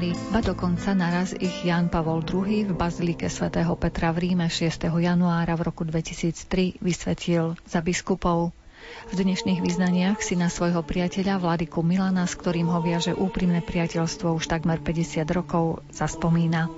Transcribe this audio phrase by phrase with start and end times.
[0.00, 4.88] misionári, ba dokonca naraz ich Jan Pavol II v Bazilike svätého Petra v Ríme 6.
[4.88, 8.56] januára v roku 2003 vysvetil za biskupov.
[8.80, 14.40] V dnešných vyznaniach si na svojho priateľa Vladiku Milana, s ktorým ho viaže úprimné priateľstvo
[14.40, 16.72] už takmer 50 rokov, zaspomína.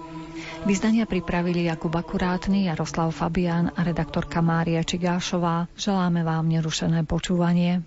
[0.67, 5.71] Vyznania pripravili Jakub Akurátny, Jaroslav Fabián a redaktorka Mária Čigášová.
[5.79, 7.87] Želáme vám nerušené počúvanie.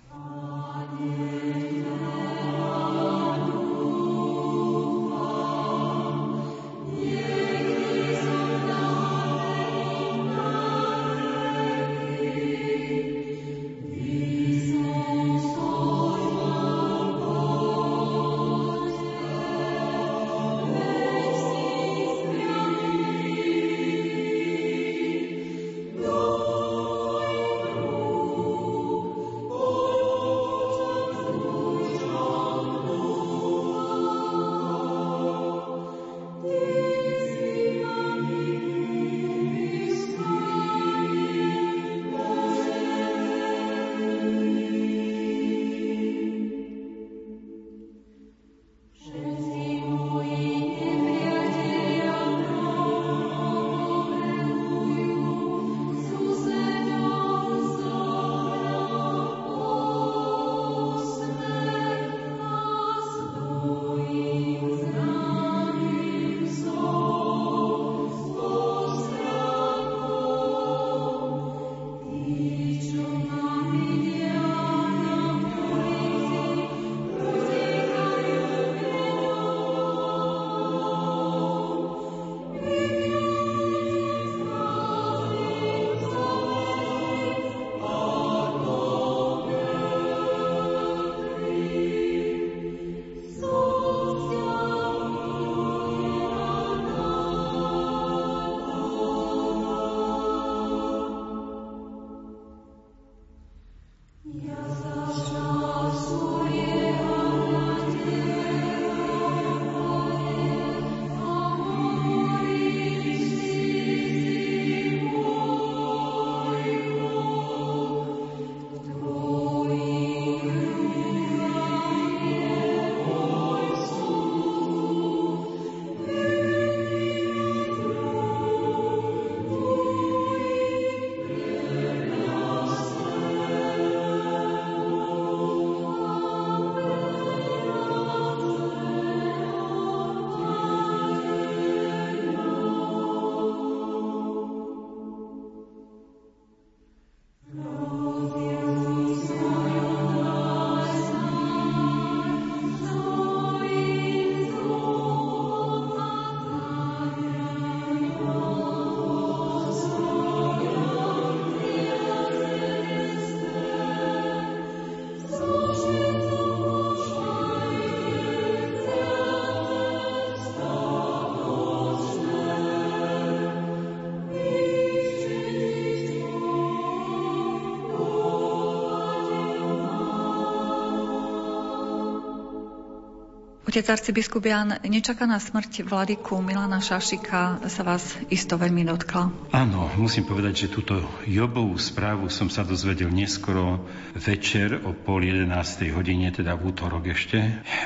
[183.76, 189.52] Otec arcibiskup Jan, nečakaná smrť vladyku Milana Šašika sa vás isto veľmi dotkla.
[189.52, 190.96] Áno, musím povedať, že túto
[191.28, 193.84] Jobovú správu som sa dozvedel neskoro
[194.16, 197.36] večer o pol jedenástej hodine, teda v útorok ešte.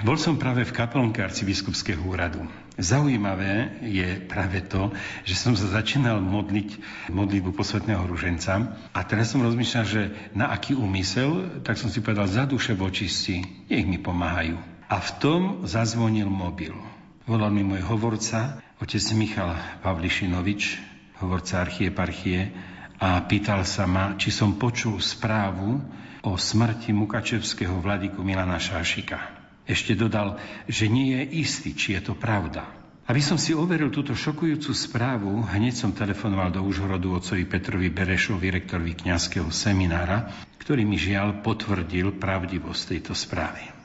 [0.06, 2.46] Bol som práve v kaplnke arcibiskupského úradu.
[2.78, 4.94] Zaujímavé je práve to,
[5.26, 6.78] že som sa začínal modliť
[7.10, 12.30] modlitbu posvetného ruženca a teraz som rozmýšľal, že na aký úmysel, tak som si povedal,
[12.30, 14.78] za duše vočistí, nech mi pomáhajú.
[14.90, 16.74] A v tom zazvonil mobil.
[17.22, 19.54] Volal mi môj hovorca, otec Michal
[19.86, 20.62] Pavlišinovič,
[21.22, 22.50] hovorca archieparchie,
[22.98, 25.78] a pýtal sa ma, či som počul správu
[26.26, 29.30] o smrti Mukačevského vladiku Milana Šášika.
[29.62, 32.66] Ešte dodal, že nie je istý, či je to pravda.
[33.06, 38.50] Aby som si overil túto šokujúcu správu, hneď som telefonoval do Užhorodu otcovi Petrovi Berešovi,
[38.50, 43.79] rektorovi kňazského seminára, ktorý mi žiaľ potvrdil pravdivosť tejto správy.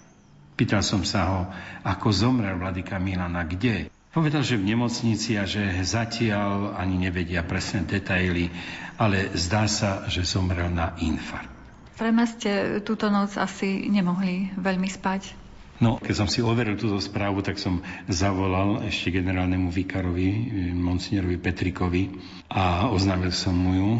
[0.55, 1.41] Pýtal som sa ho,
[1.83, 3.91] ako zomrel vladyka Milana, kde.
[4.15, 8.47] Povedal, že v nemocnici a že zatiaľ ani nevedia presné detaily,
[8.95, 11.51] ale zdá sa, že zomrel na infarkt.
[11.99, 15.44] Prema ste túto noc asi nemohli veľmi spať.
[15.75, 20.31] No, keď som si overil túto správu, tak som zavolal ešte generálnemu vikarovi,
[20.71, 22.15] monsignorovi Petrikovi
[22.47, 23.91] a oznámil som mu ju,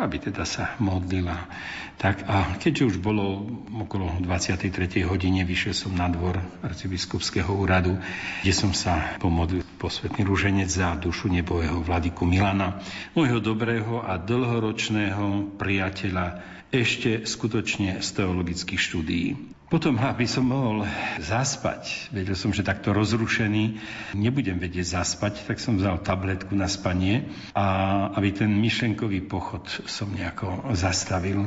[0.00, 1.52] aby teda sa modlila.
[2.00, 3.44] Tak a keďže už bolo
[3.76, 5.04] okolo 23.
[5.04, 8.00] hodine, vyšiel som na dvor arcibiskupského úradu,
[8.40, 12.80] kde som sa pomodlil posvetný rúženec za dušu nebového vladiku Milana,
[13.12, 16.40] môjho dobrého a dlhoročného priateľa
[16.72, 19.59] ešte skutočne z teologických štúdií.
[19.70, 20.82] Potom, aby som mohol
[21.22, 23.78] zaspať, vedel som, že takto rozrušený
[24.18, 30.10] nebudem vedieť zaspať, tak som vzal tabletku na spanie a aby ten myšlenkový pochod som
[30.10, 31.46] nejako zastavil,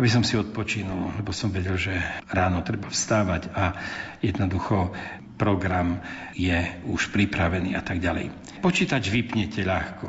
[0.00, 1.92] aby som si odpočinul, lebo som vedel, že
[2.32, 3.76] ráno treba vstávať a
[4.24, 4.96] jednoducho
[5.36, 6.00] program
[6.32, 6.56] je
[6.88, 8.32] už pripravený a tak ďalej.
[8.64, 10.08] Počítač vypnete ľahko,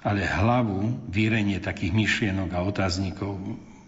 [0.00, 3.36] ale hlavu, vírenie takých myšlienok a otáznikov,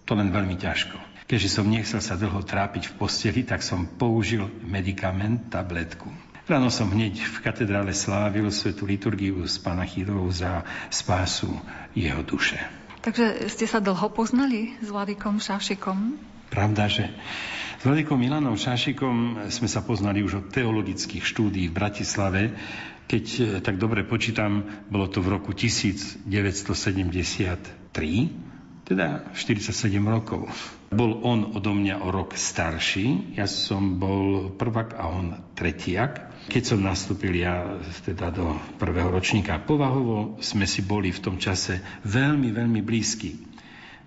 [0.04, 1.17] to len veľmi ťažko.
[1.28, 6.08] Keďže som nechcel sa dlho trápiť v posteli, tak som použil medikament, tabletku.
[6.48, 11.52] Ráno som hneď v katedrále slávil svetú liturgiu s Panachidou za spásu
[11.92, 12.56] jeho duše.
[13.04, 16.16] Takže ste sa dlho poznali s Vladikom Šašikom?
[16.48, 17.12] Pravda, že
[17.76, 22.56] s Vladikom Milanom Šašikom sme sa poznali už od teologických štúdí v Bratislave,
[23.04, 26.24] keď eh, tak dobre počítam, bolo to v roku 1973,
[28.88, 30.48] teda 47 rokov.
[30.88, 36.32] Bol on odo mňa o rok starší, ja som bol prvak a on tretiak.
[36.48, 37.76] Keď som nastúpil ja
[38.08, 43.36] teda do prvého ročníka povahovo, sme si boli v tom čase veľmi, veľmi blízki.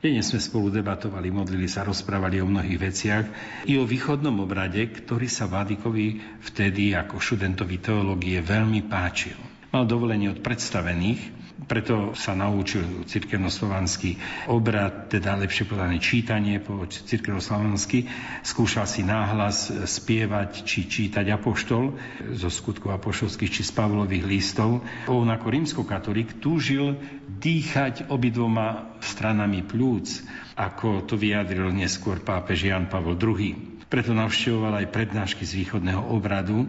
[0.02, 3.26] Denne sme spolu debatovali, modlili sa, rozprávali o mnohých veciach
[3.70, 9.38] i o východnom obrade, ktorý sa Vádikovi vtedy ako študentovi teológie veľmi páčil.
[9.70, 11.41] Mal dovolenie od predstavených,
[11.72, 14.20] preto sa naučil cirkevnoslovanský
[14.52, 18.12] obrad, teda lepšie povedané čítanie po cirkevnoslovansky.
[18.44, 21.96] Skúšal si náhlas spievať či čítať apoštol
[22.36, 24.84] zo skutkov apoštolských či z Pavlových listov.
[25.08, 27.00] On ako rímskokatolík túžil
[27.40, 30.28] dýchať obidvoma stranami plúc,
[30.60, 33.80] ako to vyjadril neskôr pápež Jan Pavel II.
[33.88, 36.68] Preto navštevoval aj prednášky z východného obradu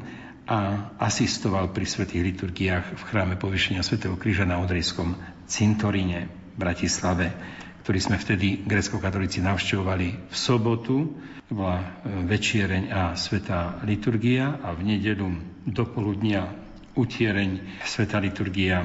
[0.53, 5.17] a asistoval pri svetých liturgiách v chráme povyšenia svätého Kríža na Odrejskom
[5.49, 7.33] cintoríne v Bratislave,
[7.81, 11.09] ktorý sme vtedy grecko-katolíci navštevovali v sobotu.
[11.49, 11.85] To bola e,
[12.29, 15.25] večiereň a svetá liturgia a v nedelu
[15.65, 16.53] do poludnia
[17.01, 18.85] utiereň svetá liturgia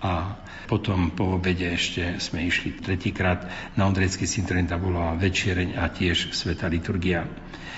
[0.00, 3.44] a potom po obede ešte sme išli tretíkrát
[3.76, 7.28] na Ondrejský cintorín, tam bola večiereň a tiež sveta liturgia.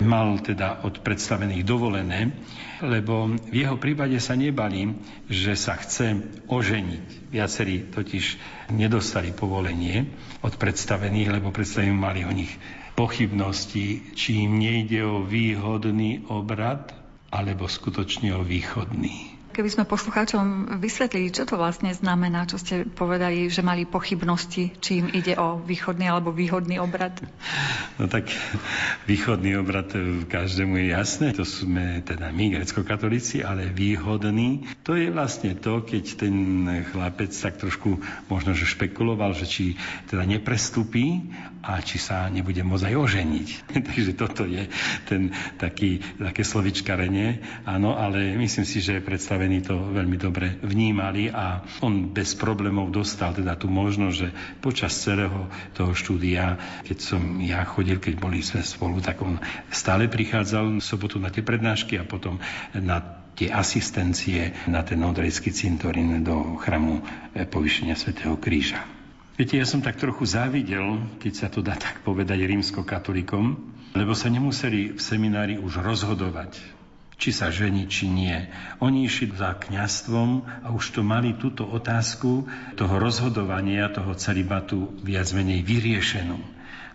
[0.02, 2.35] Mal teda od predstavených dovolené,
[2.82, 4.91] lebo v jeho prípade sa nebali,
[5.31, 6.19] že sa chce
[6.50, 7.31] oženiť.
[7.31, 8.25] Viacerí totiž
[8.75, 10.11] nedostali povolenie
[10.43, 12.50] od predstavených, lebo predstavení mali o nich
[12.99, 16.94] pochybnosti, či im nejde o výhodný obrad,
[17.35, 19.34] alebo skutočne o východný.
[19.55, 24.99] Keby sme poslucháčom vysvetlili, čo to vlastne znamená, čo ste povedali, že mali pochybnosti, či
[24.99, 27.23] im ide o východný alebo výhodný obrad?
[27.95, 28.27] No tak
[29.06, 29.95] východný obrad
[30.27, 36.27] každému je jasné, to sme teda my, grecko-katolíci, ale výhodný, to je vlastne to, keď
[36.27, 36.35] ten
[36.91, 39.65] chlapec tak trošku možno, že špekuloval, že či
[40.11, 41.31] teda neprestupí
[41.64, 43.49] a či sa nebude môcť aj oženiť.
[43.87, 44.66] Takže toto je
[45.06, 45.31] ten
[45.62, 51.61] taký, také slovičkarenie, áno, ale myslím si, že predstavené pripravení to veľmi dobre vnímali a
[51.84, 54.28] on bez problémov dostal teda tú možnosť, že
[54.64, 56.56] počas celého toho štúdia,
[56.88, 59.37] keď som ja chodil, keď boli sme spolu, tak on
[59.69, 62.40] stále prichádzal v sobotu na tie prednášky a potom
[62.72, 67.02] na tie asistencie na ten odrejský cintorín do chramu
[67.35, 68.94] e, povyšenia svätého Kríža.
[69.35, 73.45] Viete, ja som tak trochu závidel, keď sa to dá tak povedať rímskokatolikom,
[73.99, 76.75] lebo sa nemuseli v seminári už rozhodovať
[77.14, 78.35] či sa žení, či nie.
[78.83, 85.31] Oni išli za kňastvom a už to mali túto otázku toho rozhodovania, toho celibatu viac
[85.31, 86.37] menej vyriešenú.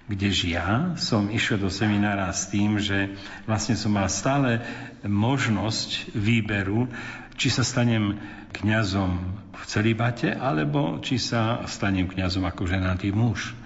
[0.10, 3.14] Kdež ja som išiel do seminára s tým, že
[3.46, 4.66] vlastne som mal stále
[5.06, 6.90] možnosť výberu,
[7.38, 8.18] či sa stanem
[8.52, 13.60] kňazom v celibate, alebo či sa stanem kňazom ako ženatý muž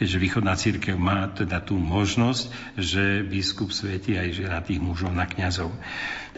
[0.00, 2.48] keďže východná církev má teda tú možnosť,
[2.80, 5.68] že biskup svieti aj ženatých mužov na kňazov.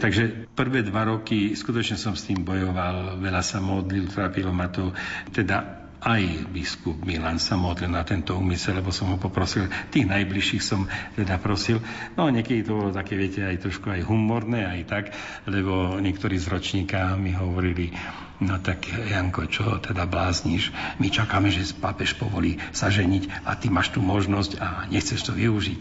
[0.03, 4.91] Takže prvé dva roky skutočne som s tým bojoval, veľa sa modlil, trápilo ma to.
[5.31, 10.63] Teda aj biskup Milan sa modlil na tento úmysel, lebo som ho poprosil, tých najbližších
[10.63, 10.83] som
[11.15, 11.79] teda prosil.
[12.19, 15.05] No niekedy to bolo také, viete, aj trošku aj humorné, aj tak,
[15.47, 17.95] lebo niektorí z ročníka mi hovorili,
[18.43, 20.75] No tak Janko, čo teda blázniš?
[20.99, 25.31] My čakáme, že pápež povolí sa ženiť a ty máš tú možnosť a nechceš to
[25.31, 25.79] využiť.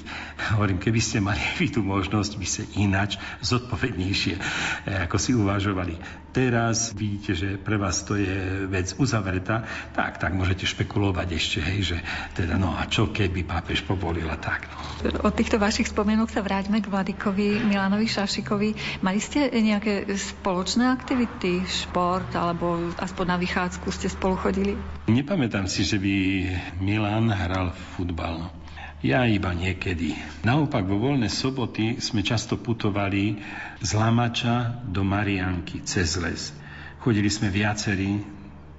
[0.55, 5.99] Hovorím, keby ste mali vy tú možnosť, by ste ináč, zodpovednejšie, eh, ako si uvažovali.
[6.33, 11.81] Teraz vidíte, že pre vás to je vec uzavretá, tak, tak môžete špekulovať ešte, hej,
[11.93, 11.99] že
[12.33, 14.65] teda no a čo keby pápež povolil a tak.
[15.03, 15.29] No.
[15.29, 19.03] Od týchto vašich spomienok sa vráťme k Vladikovi Milanovi Šašikovi.
[19.05, 22.52] Mali ste nejaké spoločné aktivity, šport, alebo
[23.01, 24.77] aspoň na vychádzku ste spolu chodili?
[25.09, 26.15] Nepamätám si, že by
[26.81, 28.53] Milan hral futbal.
[29.03, 30.15] Ja iba niekedy.
[30.47, 33.35] Naopak vo voľné soboty sme často putovali
[33.83, 36.55] z Lamača do Marianky cez les.
[37.03, 38.23] Chodili sme viacerí,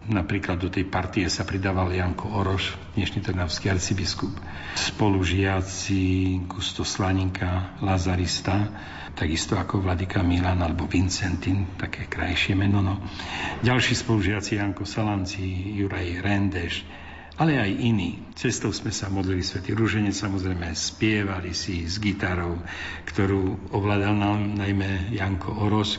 [0.09, 4.35] napríklad do tej partie sa pridával Janko Oroš, dnešný trnavský arcibiskup,
[4.75, 6.03] spolužiaci
[6.43, 8.67] Gusto Slaninka, Lazarista,
[9.15, 12.83] takisto ako Vladika Milan alebo Vincentin, také krajšie meno.
[12.83, 12.99] No.
[13.63, 15.43] Ďalší spolužiaci Janko Salanci,
[15.79, 16.83] Juraj Rendeš,
[17.39, 18.29] ale aj iní.
[18.37, 22.61] Cestou sme sa modlili Svetý Rúženec, samozrejme spievali si s gitarou,
[23.09, 25.97] ktorú ovládal nám najmä Janko Oros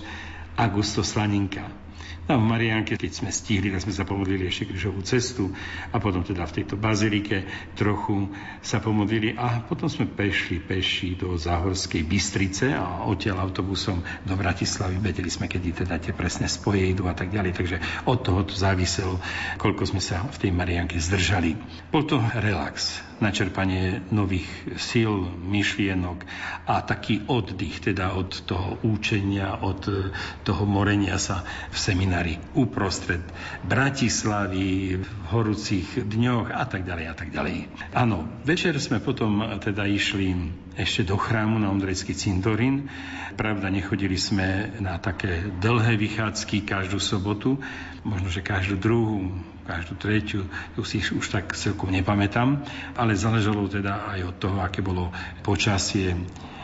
[0.55, 1.84] a Gusto Slaninka.
[2.25, 5.53] No v Mariánke, keď sme stihli, tak sme sa pomodlili ešte križovú cestu
[5.93, 7.45] a potom teda v tejto bazilike
[7.77, 8.33] trochu
[8.65, 15.05] sa pomodlili a potom sme pešli peši do Záhorskej Bystrice a odtiaľ autobusom do Bratislavy.
[15.05, 17.53] Vedeli sme, kedy teda tie presné spoje idú a tak ďalej.
[17.61, 17.77] Takže
[18.09, 19.21] od toho to záviselo,
[19.61, 21.61] koľko sme sa v tej Mariánke zdržali.
[21.93, 26.21] Bol to relax načerpanie nových síl, myšlienok
[26.69, 30.13] a taký oddych teda od toho účenia, od
[30.45, 31.41] toho morenia sa
[31.73, 33.25] v seminári uprostred
[33.65, 37.57] Bratislavy, v horúcich dňoch a tak ďalej a tak ďalej.
[37.97, 40.37] Áno, večer sme potom teda išli
[40.75, 42.91] ešte do chrámu na Ondrejský cintorín.
[43.39, 47.63] Pravda, nechodili sme na také dlhé vychádzky každú sobotu,
[48.03, 49.31] možno, že každú druhú,
[49.65, 50.45] každú tretiu,
[50.77, 52.61] tu si už tak celkom nepamätám,
[52.95, 55.09] ale záležalo teda aj od toho, aké bolo
[55.41, 56.15] počasie.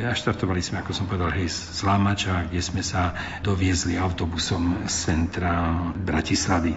[0.00, 3.12] A štartovali sme, ako som povedal, hej, z Lámača, kde sme sa
[3.44, 6.72] doviezli autobusom z centra Bratislavy.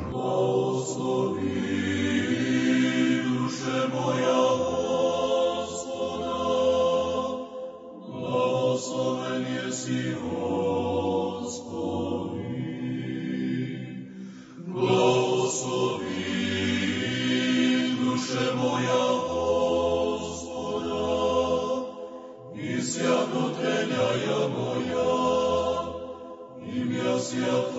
[3.23, 4.32] duše moja,
[27.35, 27.72] your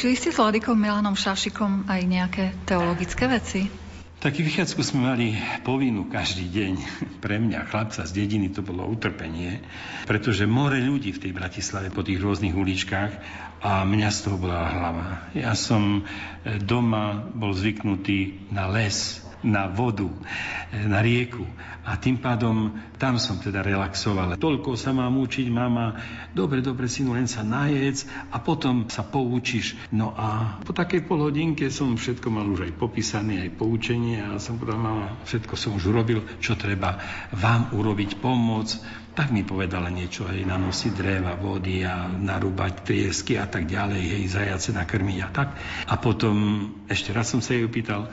[0.00, 3.68] Riešili ste s Vladikom Milanom Šašikom aj nejaké teologické veci?
[4.16, 6.72] Taký vychádzku sme mali povinnú každý deň.
[7.28, 9.60] Pre mňa, chlapca z dediny, to bolo utrpenie,
[10.08, 13.12] pretože more ľudí v tej Bratislave po tých rôznych uličkách
[13.60, 15.06] a mňa z toho bola hlava.
[15.36, 16.02] Ja som e,
[16.56, 20.08] doma bol zvyknutý na les, na vodu,
[20.72, 21.44] e, na rieku.
[21.90, 22.70] A tým pádom
[23.02, 24.38] tam som teda relaxoval.
[24.38, 25.98] Toľko sa mám učiť, mama,
[26.30, 29.74] dobre, dobre, synu, len sa najedz a potom sa poučíš.
[29.90, 34.54] No a po takej polhodinke som všetko mal už aj popísané, aj poučenie a som
[34.54, 36.94] povedal, mama, všetko som už urobil, čo treba
[37.34, 38.70] vám urobiť, pomoc.
[39.10, 44.22] Tak mi povedala niečo, hej, nanosiť dreva, vody a narúbať triesky a tak ďalej, hej,
[44.30, 45.58] zajace nakrmiť a tak.
[45.90, 46.36] A potom
[46.86, 48.06] ešte raz som sa jej opýtal,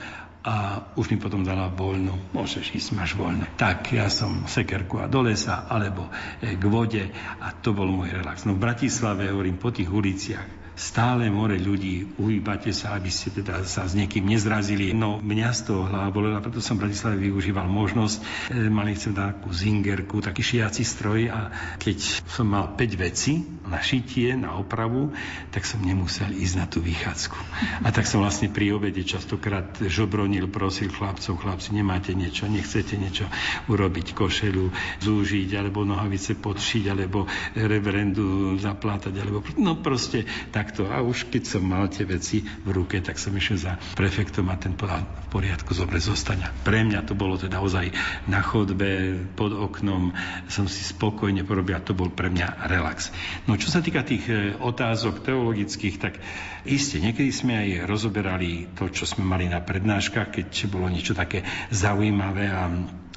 [0.47, 2.31] a už mi potom dala voľnú.
[2.31, 3.59] Môžeš ísť, máš voľné.
[3.59, 6.07] Tak ja som sekerku a do lesa, alebo
[6.39, 7.03] e, k vode
[7.43, 8.47] a to bol môj relax.
[8.47, 13.65] No v Bratislave, hovorím, po tých uliciach stále more ľudí, uhýbate sa, aby ste teda
[13.65, 14.93] sa s niekým nezrazili.
[14.93, 18.17] No mňa z toho hlava bolela, preto som v Bratislave využíval možnosť.
[18.53, 21.49] E, mali som takú zingerku, taký šiaci stroj a
[21.81, 21.97] keď
[22.29, 25.11] som mal 5 veci na šitie, na opravu,
[25.49, 27.37] tak som nemusel ísť na tú vychádzku.
[27.83, 33.25] A tak som vlastne pri obede častokrát žobronil, prosil chlapcov, chlapci, nemáte niečo, nechcete niečo
[33.65, 34.69] urobiť, košelu
[35.01, 37.25] zúžiť, alebo nohavice podšiť, alebo
[37.57, 40.91] reverendu zaplátať, alebo no proste tak takto.
[40.91, 44.59] A už keď som mal tie veci v ruke, tak som išiel za prefektom a
[44.59, 46.51] ten povedal, v poriadku, zobre, zostaňa.
[46.67, 47.95] Pre mňa to bolo teda ozaj
[48.27, 50.11] na chodbe, pod oknom,
[50.51, 53.15] som si spokojne porobil a to bol pre mňa relax.
[53.47, 56.19] No čo sa týka tých e, otázok teologických, tak
[56.67, 61.47] iste, niekedy sme aj rozoberali to, čo sme mali na prednáškach, keď bolo niečo také
[61.71, 62.67] zaujímavé a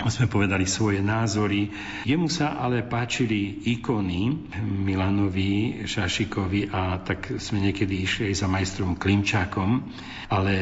[0.08, 1.68] sme povedali svoje názory.
[2.08, 4.32] Jemu sa ale páčili ikony
[4.64, 9.84] Milanovi, Šašikovi a tak sme niekedy išli aj za majstrom Klimčákom,
[10.32, 10.54] ale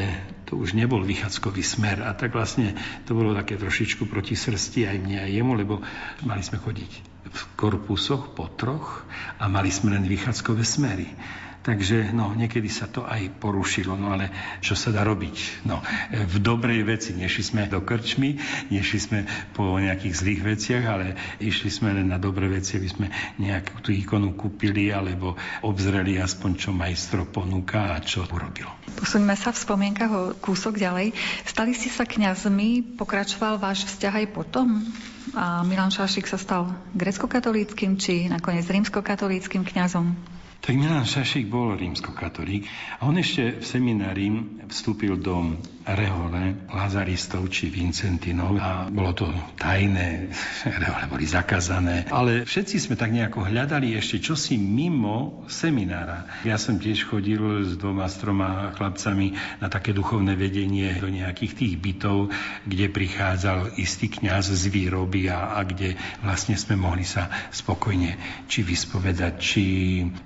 [0.49, 4.97] to už nebol vychádzkový smer a tak vlastne to bolo také trošičku proti srsti aj
[4.97, 5.75] mne aj jemu, lebo
[6.25, 6.91] mali sme chodiť
[7.29, 9.05] v korpusoch po troch
[9.37, 11.07] a mali sme len vychádzkové smery.
[11.59, 14.31] Takže no, niekedy sa to aj porušilo, no ale
[14.63, 15.67] čo sa dá robiť?
[15.67, 15.83] No,
[16.15, 18.39] v dobrej veci nešli sme do krčmy,
[18.71, 19.19] nešli sme
[19.51, 23.07] po nejakých zlých veciach, ale išli sme len na dobré veci, aby sme
[23.43, 28.71] nejakú tú ikonu kúpili alebo obzreli aspoň, čo majstro ponúka a čo urobil.
[28.95, 31.11] Posuňme sa v spomienkach o kúsok ďalej.
[31.43, 34.79] Stali ste sa kňazmi, pokračoval váš vzťah aj potom?
[35.35, 40.38] A Milan Šašik sa stal grecko-katolíckým či nakoniec rímsko-katolíckým kňazom?
[40.59, 42.67] Tak Milan Šašik bol rímskokatolík
[42.99, 44.27] a on ešte v seminári
[44.67, 45.55] vstúpil do
[45.87, 49.25] rehole Lazaristov či Vincentinov a bolo to
[49.55, 50.29] tajné,
[50.83, 56.27] rehole boli zakázané, ale všetci sme tak nejako hľadali ešte čosi mimo seminára.
[56.43, 61.55] Ja som tiež chodil s dvoma, s troma chlapcami na také duchovné vedenie do nejakých
[61.55, 62.35] tých bytov,
[62.67, 68.19] kde prichádzal istý kňaz z výroby a, a kde vlastne sme mohli sa spokojne
[68.51, 69.63] či vyspovedať, či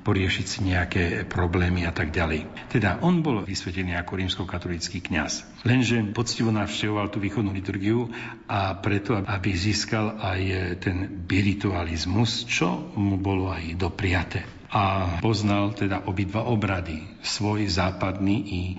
[0.02, 2.48] poriadať riešiť si nejaké problémy a tak ďalej.
[2.72, 5.44] Teda on bol vysvetený ako rímskokatolický kňaz.
[5.68, 8.08] Lenže poctivo navštevoval tú východnú liturgiu
[8.48, 10.40] a preto, aby získal aj
[10.80, 18.62] ten biritualizmus, čo mu bolo aj dopriate a poznal teda obidva obrady, svoj západný i
[18.74, 18.76] e,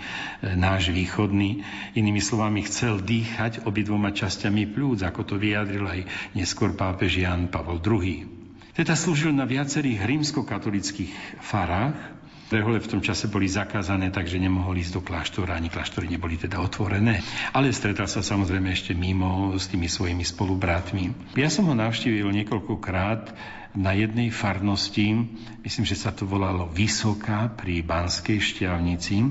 [0.59, 1.63] náš východný.
[1.95, 6.03] Inými slovami, chcel dýchať obidvoma časťami plúc, ako to vyjadril aj
[6.35, 8.34] neskôr pápež Jan Pavol II.
[8.75, 11.95] Teda slúžil na viacerých rímskokatolických farách.
[12.51, 16.59] Rehole v tom čase boli zakázané, takže nemohol ísť do kláštora, ani kláštory neboli teda
[16.59, 17.23] otvorené.
[17.55, 21.39] Ale stretal sa samozrejme ešte mimo s tými svojimi spolubratmi.
[21.39, 23.31] Ja som ho navštívil niekoľkokrát
[23.79, 25.23] na jednej farnosti,
[25.63, 29.23] myslím, že sa to volalo Vysoká pri Banskej šťavnici.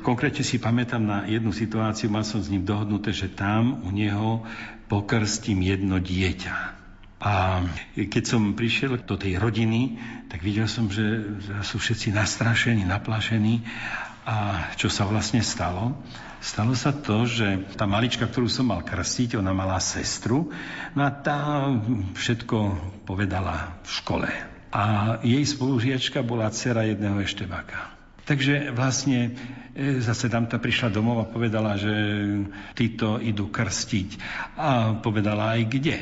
[0.00, 4.48] Konkrétne si pamätám na jednu situáciu, mal som s ním dohodnuté, že tam u neho
[4.88, 6.87] pokrstím jedno dieťa.
[7.18, 7.66] A
[7.98, 9.98] keď som prišiel do tej rodiny,
[10.30, 11.02] tak videl som, že
[11.66, 13.66] sú všetci nastrašení, naplašení.
[14.28, 15.98] A čo sa vlastne stalo?
[16.38, 20.54] Stalo sa to, že tá malička, ktorú som mal krstiť, ona mala sestru,
[20.94, 21.66] no a tá
[22.14, 22.56] všetko
[23.02, 24.30] povedala v škole.
[24.70, 27.98] A jej spolužiačka bola dcera jedného eštebaka.
[28.28, 29.32] Takže vlastne
[29.72, 31.90] e, zase tamta prišla domov a povedala, že
[32.76, 34.20] títo idú krstiť.
[34.60, 35.96] A povedala aj kde.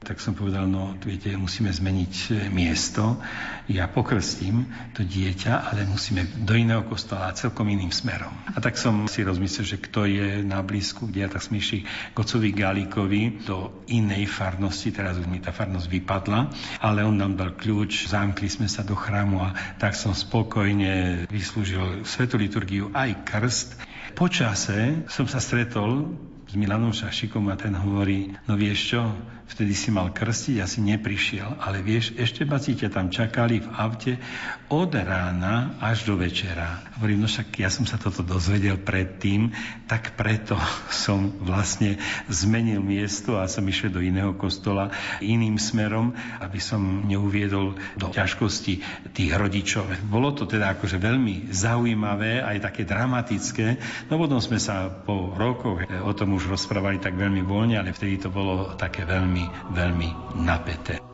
[0.00, 3.20] Tak som povedal, no viete, musíme zmeniť e, miesto.
[3.68, 4.64] Ja pokrstím
[4.96, 8.32] to dieťa, ale musíme do iného kostola celkom iným smerom.
[8.48, 11.84] A tak som si rozmyslel, že kto je na blízku, kde ja tak sme išli
[12.16, 16.48] Kocovi Galíkovi do inej farnosti, teraz už mi tá farnosť vypadla,
[16.80, 22.08] ale on nám dal kľúč, zamkli sme sa do chrámu a tak som spokojne vyslúžil
[22.08, 23.68] svetú liturgiu aj krst.
[24.16, 26.16] Po čase som sa stretol
[26.50, 29.14] s Milanom Šašikom a ten hovorí, no vieš čo,
[29.50, 33.68] vtedy si mal krstiť a si neprišiel, ale vieš, ešte si ťa tam čakali v
[33.74, 34.12] aute
[34.70, 36.86] od rána až do večera.
[37.00, 39.50] Hovorím, no však ja som sa toto dozvedel predtým,
[39.90, 40.54] tak preto
[41.04, 41.98] som vlastne
[42.30, 48.74] zmenil miesto a som išiel do iného kostola iným smerom, aby som neuviedol do ťažkosti
[49.10, 49.90] tých rodičov.
[50.06, 53.66] Bolo to teda akože veľmi zaujímavé, aj také dramatické,
[54.06, 58.20] no potom sme sa po rokoch o tom už rozprávali tak veľmi voľne, ale vtedy
[58.20, 59.39] to bolo také veľmi,
[59.76, 60.10] veľmi
[60.42, 61.09] napäté.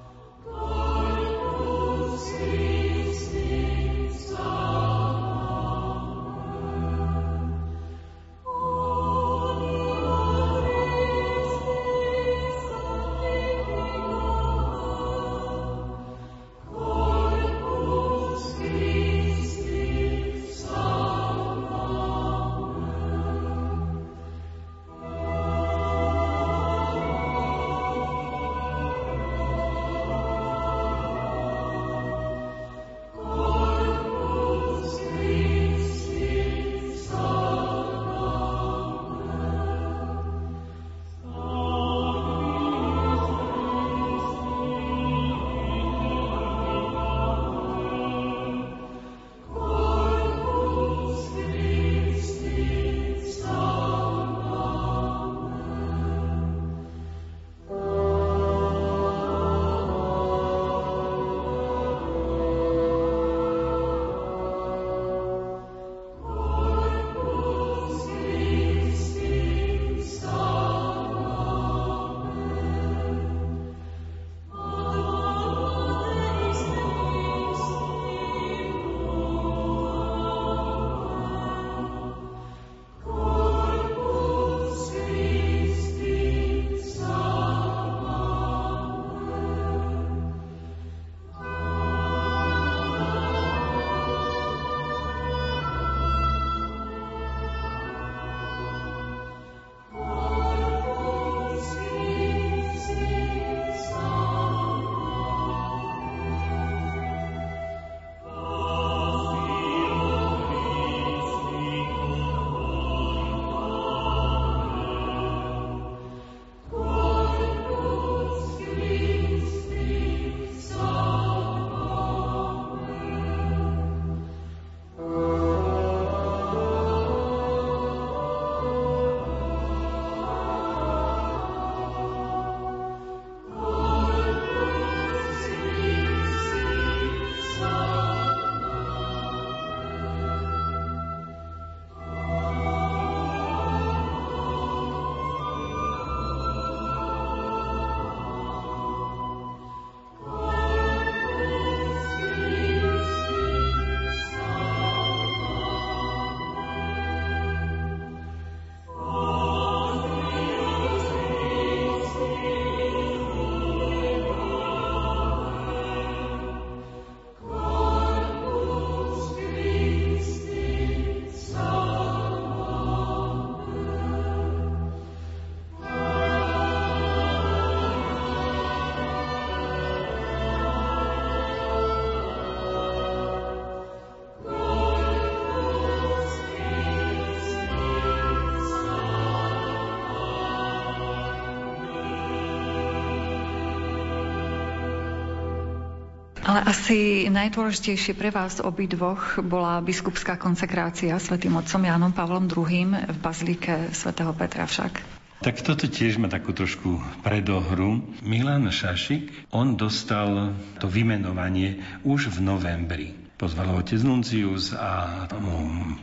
[196.56, 203.18] Ale asi najdôležitejšie pre vás obidvoch bola biskupská konsekrácia svätým otcom Jánom Pavlom II v
[203.20, 205.04] bazilike svätého Petra však.
[205.44, 208.00] Tak toto tiež má takú trošku predohru.
[208.24, 215.56] Milan Šašik, on dostal to vymenovanie už v novembri pozval ho otec Nuncius a mu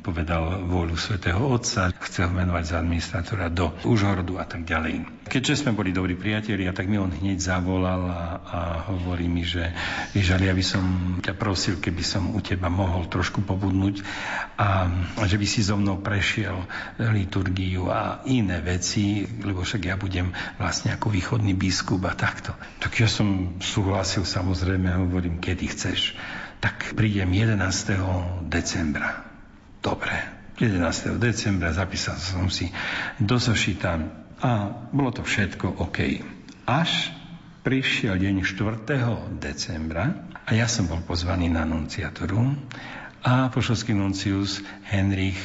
[0.06, 5.26] povedal vôľu svätého Otca, chcel menovať za administrátora do Užhorodu a tak ďalej.
[5.26, 8.60] Keďže sme boli dobrí priatelia, tak mi on hneď zavolal a, a
[8.94, 9.66] hovorí mi, že
[10.14, 10.84] ale ja by som
[11.26, 14.06] ťa prosil, keby som u teba mohol trošku pobudnúť
[14.54, 14.86] a,
[15.18, 16.54] a že by si so mnou prešiel
[17.02, 20.30] liturgiu a iné veci, lebo však ja budem
[20.62, 22.54] vlastne ako východný biskup a takto.
[22.78, 26.14] Tak ja som súhlasil samozrejme, hovorím, kedy chceš
[26.64, 27.60] tak prídem 11.
[28.48, 29.28] decembra.
[29.84, 30.16] Dobre,
[30.64, 31.20] 11.
[31.20, 32.72] decembra zapísal som si
[33.20, 33.92] do zošita
[34.40, 34.52] a
[34.96, 36.24] bolo to všetko OK.
[36.64, 37.12] Až
[37.68, 39.44] prišiel deň 4.
[39.44, 42.56] decembra a ja som bol pozvaný na nunciaturu
[43.28, 45.40] a pošovský nuncius Henrich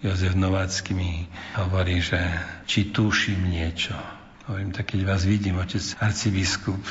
[0.00, 2.18] Jozef Novácky mi hovorí, že
[2.64, 4.21] či tuším niečo.
[4.42, 6.82] Hovorím, tak keď vás vidím, otec arcibiskup,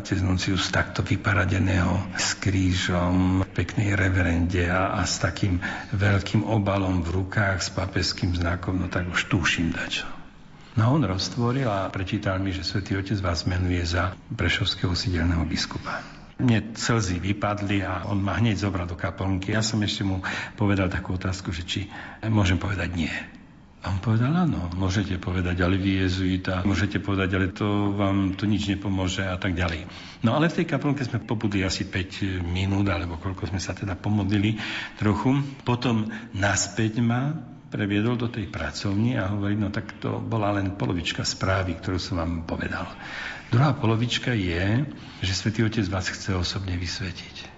[0.00, 5.60] otec Nuncius, takto vyparadeného s krížom, peknej reverende a, a s takým
[5.92, 10.08] veľkým obalom v rukách, s papeským znakom, no tak už tuším dačo.
[10.80, 16.00] No on roztvoril a prečítal mi, že svätý Otec vás menuje za prešovského sídelného biskupa.
[16.40, 19.52] Mne slzy vypadli a on ma hneď zobral do kaplnky.
[19.52, 20.24] Ja som ešte mu
[20.56, 21.80] povedal takú otázku, že či
[22.24, 23.12] môžem povedať nie.
[23.80, 28.44] A on povedal, áno, môžete povedať, ale vy jezuita, môžete povedať, ale to vám to
[28.44, 29.88] nič nepomôže a tak ďalej.
[30.20, 33.96] No ale v tej kaplnke sme pobudli asi 5 minút, alebo koľko sme sa teda
[33.96, 34.60] pomodlili
[35.00, 35.32] trochu.
[35.64, 37.32] Potom naspäť ma
[37.72, 42.20] previedol do tej pracovny a hovorí, no tak to bola len polovička správy, ktorú som
[42.20, 42.84] vám povedal.
[43.48, 44.84] Druhá polovička je,
[45.24, 47.48] že Svetý Otec vás chce osobne vysvetiť.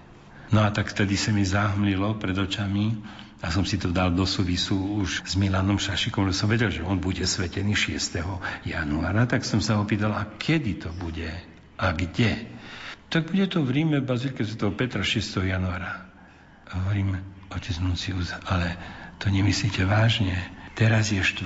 [0.55, 2.95] No a tak vtedy sa mi zahmlilo pred očami
[3.43, 6.79] a som si to dal do súvisu už s Milanom Šašikom, lebo som vedel, že
[6.79, 8.23] on bude svetený 6.
[8.63, 11.27] januára, tak som sa opýtal, a kedy to bude
[11.75, 12.47] a kde?
[13.11, 14.71] Tak bude to v Ríme, v Bazilike Sv.
[14.71, 15.43] Petra 6.
[15.43, 16.07] januára.
[16.71, 17.19] A hovorím,
[17.51, 18.79] otec Nuncius, ale
[19.19, 20.39] to nemyslíte vážne?
[20.73, 21.43] Teraz je 4.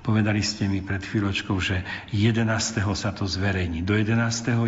[0.00, 1.84] Povedali ste mi pred chvíľočkou, že
[2.16, 2.48] 11.
[2.96, 3.84] sa to zverejní.
[3.84, 4.16] Do 11.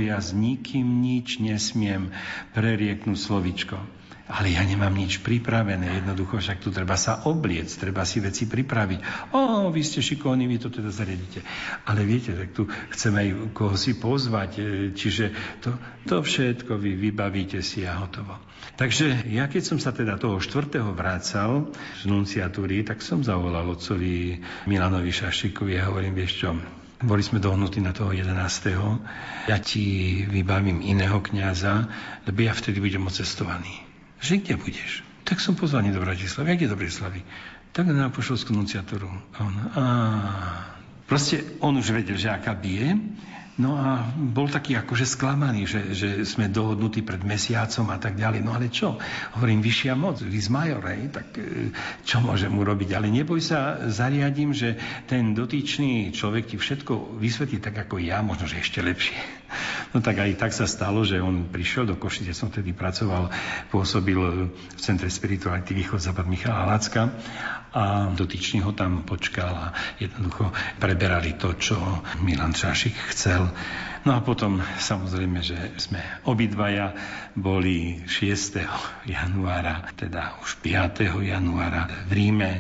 [0.05, 2.13] ja s nikým nič nesmiem
[2.53, 4.02] prerieknúť slovičko
[4.33, 9.29] ale ja nemám nič pripravené, jednoducho však tu treba sa obliec, treba si veci pripraviť.
[9.37, 11.45] O, vy ste šikovní, vy to teda zariadíte.
[11.85, 14.63] Ale viete, tak tu chceme aj koho si pozvať, e,
[14.97, 15.25] čiže
[15.61, 15.77] to,
[16.09, 18.41] to všetko vy vybavíte si a hotovo.
[18.81, 21.69] Takže ja keď som sa teda toho štvrtého vrácal
[22.01, 26.57] z nunciatúry, tak som zavolal otcovi Milanovi Šašikovi a hovorím, vieš čo,
[27.05, 28.33] boli sme dohnutí na toho 11.
[29.51, 31.91] Ja ti vybavím iného kňaza,
[32.25, 33.92] lebo ja vtedy budem ocestovaný
[34.23, 35.03] že kde budeš?
[35.27, 36.55] Tak som pozvaný do Bratislavy.
[36.55, 37.21] Jak je do Bratislavy?
[37.75, 39.11] Tak na pošovskú nunciatúru.
[39.11, 39.85] A on, a
[41.11, 42.95] proste on už vedel, že aká bije,
[43.61, 48.41] No a bol taký akože sklamaný, že, že sme dohodnutí pred mesiacom a tak ďalej.
[48.41, 48.97] No ale čo?
[49.37, 51.69] Hovorím, vyššia moc, vis major, hej, tak e,
[52.01, 52.97] čo môžem urobiť?
[52.97, 58.49] Ale neboj sa, zariadím, že ten dotyčný človek ti všetko vysvetlí tak ako ja, možno,
[58.49, 59.21] že ešte lepšie.
[59.93, 63.29] No tak aj tak sa stalo, že on prišiel do Košice, som vtedy pracoval,
[63.69, 67.13] pôsobil v Centre spirituality Východ Západ Michala Lacka
[67.73, 69.67] a dotyčný ho tam počkal a
[70.01, 70.49] jednoducho
[70.81, 71.77] preberali to, čo
[72.25, 73.53] Milan Čašik chcel.
[74.09, 76.97] No a potom samozrejme, že sme obidvaja
[77.37, 78.65] boli 6.
[79.05, 81.05] januára, teda už 5.
[81.21, 82.53] januára v Ríme.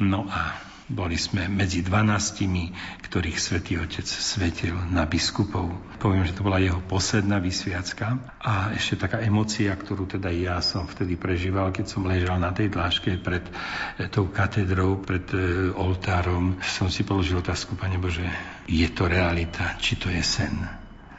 [0.00, 2.74] No a boli sme medzi dvanáctimi,
[3.06, 5.70] ktorých svätý Otec svetil na biskupov.
[6.02, 10.90] Poviem, že to bola jeho posledná vysviacka a ešte taká emocia, ktorú teda ja som
[10.90, 16.58] vtedy prežíval, keď som ležal na tej dláške pred eh, tou katedrou, pred eh, oltárom.
[16.66, 18.26] Som si položil otázku, Pane Bože,
[18.66, 20.58] je to realita, či to je sen?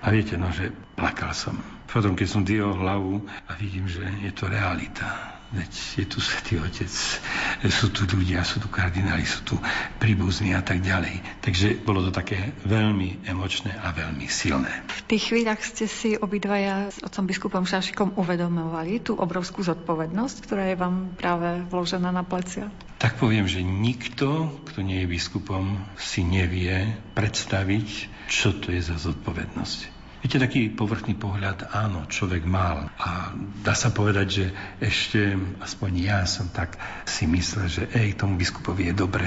[0.01, 1.55] A viete, no, že plakal som.
[1.87, 6.63] Potom, keď som dýhol hlavu a vidím, že je to realita Veď je tu Svetý
[6.63, 6.87] Otec,
[7.67, 9.59] sú tu ľudia, sú tu kardináli, sú tu
[9.99, 11.43] príbuzní a tak ďalej.
[11.43, 14.71] Takže bolo to také veľmi emočné a veľmi silné.
[14.87, 20.71] V tých chvíľach ste si obidvaja s otcom biskupom Šašikom uvedomovali tú obrovskú zodpovednosť, ktorá
[20.71, 22.71] je vám práve vložená na plecia?
[22.95, 28.95] Tak poviem, že nikto, kto nie je biskupom, si nevie predstaviť, čo to je za
[28.95, 30.00] zodpovednosť.
[30.21, 32.93] Viete, taký povrchný pohľad, áno, človek mal.
[33.01, 33.33] A
[33.65, 34.45] dá sa povedať, že
[34.77, 36.77] ešte, aspoň ja som tak
[37.09, 39.25] si myslel, že ej, tomu biskupovi je dobre.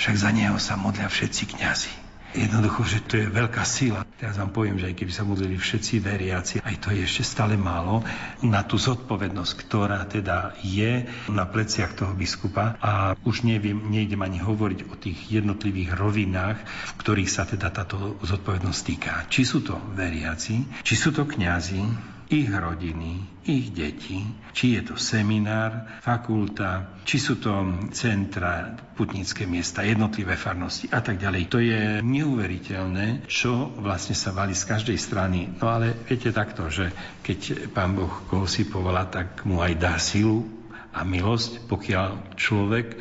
[0.00, 2.01] Však za neho sa modlia všetci kňazi.
[2.32, 4.08] Jednoducho, že to je veľká sila.
[4.16, 7.60] Teraz vám poviem, že aj keby sa modlili všetci veriaci, aj to je ešte stále
[7.60, 8.00] málo
[8.40, 14.40] na tú zodpovednosť, ktorá teda je na pleciach toho biskupa a už neviem, nejdem ani
[14.40, 19.12] hovoriť o tých jednotlivých rovinách, v ktorých sa teda táto zodpovednosť týka.
[19.28, 24.24] Či sú to veriaci, či sú to kňazi, ich rodiny, ich deti,
[24.56, 27.52] či je to seminár, fakulta, či sú to
[27.92, 31.42] centra, putnícke miesta, jednotlivé farnosti a tak ďalej.
[31.52, 35.52] To je neuveriteľné, čo vlastne sa valí z každej strany.
[35.60, 36.88] No ale viete takto, že
[37.20, 40.48] keď pán Boh koho si povolá, tak mu aj dá silu
[40.92, 42.96] a milosť, pokiaľ človek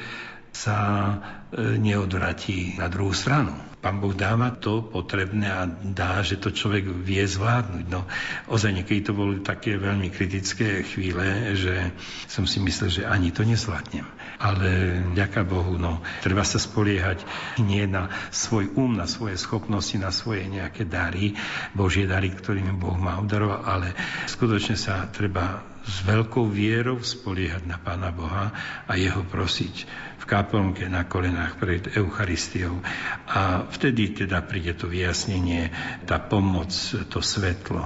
[0.52, 1.16] sa e,
[1.80, 3.71] neodvratí na druhú stranu.
[3.82, 7.86] Pán Boh dáva to potrebné a dá, že to človek vie zvládnuť.
[7.90, 8.06] No,
[8.46, 11.90] ozaj niekedy to boli také veľmi kritické chvíle, že
[12.30, 14.06] som si myslel, že ani to nezvládnem.
[14.38, 17.26] Ale ďaká Bohu, no, treba sa spoliehať
[17.58, 21.34] nie na svoj um, na svoje schopnosti, na svoje nejaké dary,
[21.74, 23.98] Božie dary, ktorými Boh má obdaroval, ale
[24.30, 28.54] skutočne sa treba s veľkou vierou spoliehať na Pána Boha
[28.86, 29.76] a jeho prosiť
[30.22, 32.78] v kaplnke na kolenách pred Eucharistiou.
[33.30, 35.74] A vtedy teda príde to vyjasnenie,
[36.06, 36.70] tá pomoc,
[37.10, 37.82] to svetlo.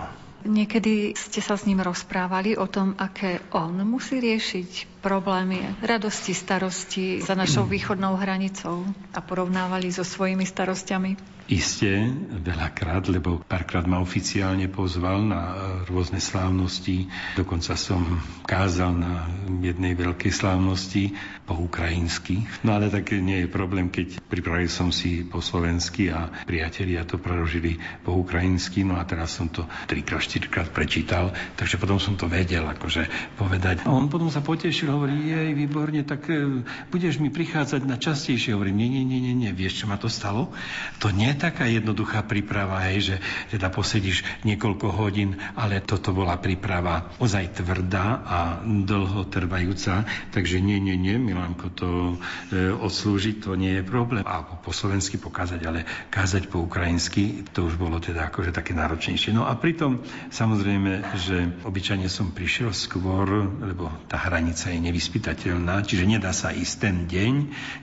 [0.46, 7.22] Niekedy ste sa s ním rozprávali o tom, aké on musí riešiť problémy, radosti, starosti
[7.22, 11.36] za našou východnou hranicou a porovnávali so svojimi starostiami.
[11.46, 12.10] Isté,
[12.41, 15.41] veľakrát, lebo párkrát ma oficiálne pozval na
[15.86, 17.06] rôzne slávnosti.
[17.38, 18.02] Dokonca som
[18.50, 19.30] kázal na
[19.62, 21.13] jednej veľkej slávnosti
[21.46, 22.41] po ukrajinsky.
[22.65, 27.22] No ale tak nie je problém, keď pripravil som si po slovensky a priatelia to
[27.22, 28.82] preložili po ukrajinsky.
[28.82, 31.30] No a teraz som to trikrát, štyrikrát prečítal,
[31.62, 33.06] takže potom som to vedel akože
[33.38, 33.86] povedať.
[33.86, 38.56] A on potom sa potešil, hovorí, jej, výborne, tak e, budeš mi prichádzať na častejšie.
[38.56, 40.56] Hovorím, nie, nie, nie, nie, nie, vieš, čo ma to stalo?
[41.04, 43.16] To nie taká jednoduchá príprava, hej, že
[43.52, 50.80] teda posedíš niekoľko hodín, ale toto bola príprava ozaj tvrdá a dlho trvajúca, takže nie,
[50.80, 52.16] nie, nie, Milanko, to
[52.50, 54.24] e, odslúžiť, to nie je problém.
[54.24, 59.36] A po slovensky pokázať, ale kázať po ukrajinsky, to už bolo teda akože také náročnejšie.
[59.36, 66.06] No a pritom samozrejme, že obyčajne som prišiel skôr, lebo tá hranica je nevyspytateľná, čiže
[66.06, 67.34] nedá sa ísť ten deň,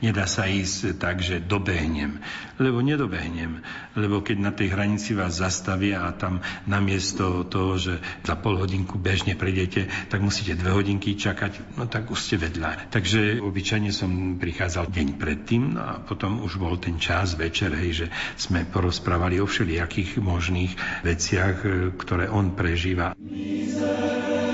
[0.06, 2.22] nedá sa ísť tak, že dobehnem,
[2.62, 3.60] lebo nedobehnem.
[3.98, 8.96] Lebo keď na tej hranici vás zastavia a tam namiesto toho, že za pol hodinku
[8.96, 12.94] bežne prejdete, tak musíte dve hodinky čakať, no tak už ste vedľa.
[12.94, 18.04] Takže obyčajne som prichádzal deň predtým no a potom už bol ten čas večer, hej,
[18.04, 18.06] že
[18.38, 21.66] sme porozprávali o všelijakých možných veciach,
[21.98, 23.12] ktoré on prežíva.
[23.18, 24.51] Miser.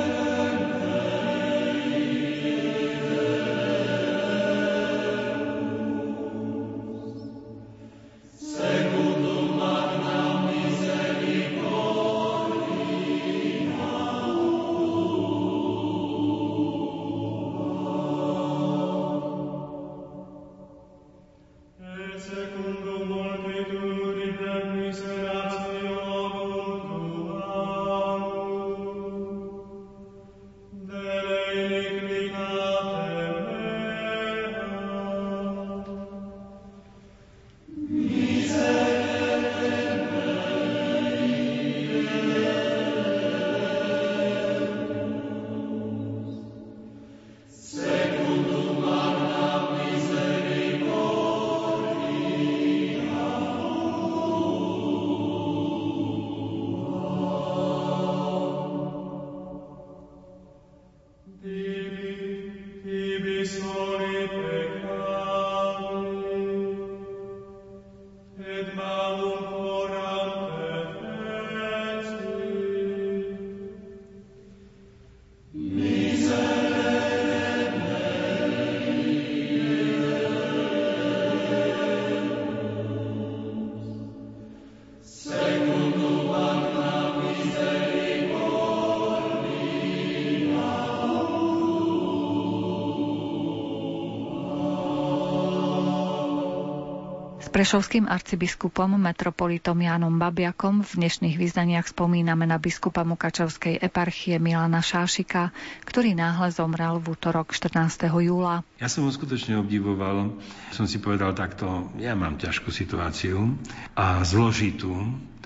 [97.59, 105.51] Prešovským arcibiskupom metropolitom Jánom Babiakom v dnešných vyznaniach spomíname na biskupa Mukačovskej eparchie Milana Šášika,
[105.83, 108.15] ktorý náhle zomrel v útorok 14.
[108.15, 108.63] júla.
[108.79, 110.39] Ja som ho skutočne obdivoval.
[110.71, 113.59] Som si povedal takto, ja mám ťažkú situáciu
[113.99, 114.95] a zložitú,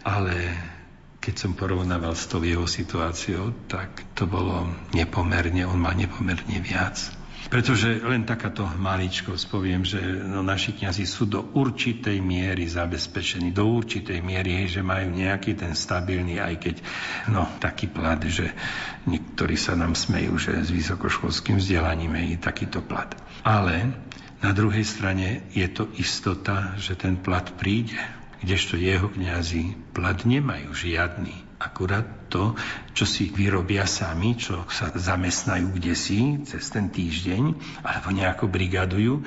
[0.05, 0.53] ale
[1.17, 7.22] keď som porovnával s tou jeho situáciou, tak to bolo nepomerne, on má nepomerne viac.
[7.53, 13.69] Pretože len takáto maličkosť poviem, že no, naši kňazi sú do určitej miery zabezpečení, do
[13.69, 16.77] určitej miery, že majú nejaký ten stabilný, aj keď
[17.29, 18.57] no, taký plat, že
[19.05, 23.13] niektorí sa nám smejú, že s vysokoškolským vzdelaním je takýto plat.
[23.45, 23.93] Ale
[24.41, 28.01] na druhej strane je to istota, že ten plat príde,
[28.41, 31.61] kdežto jeho kňazi plat nemajú žiadny.
[31.61, 32.57] Akurát to,
[32.97, 37.53] čo si vyrobia sami, čo sa zamestnajú kde si cez ten týždeň,
[37.85, 39.21] alebo nejako brigadujú.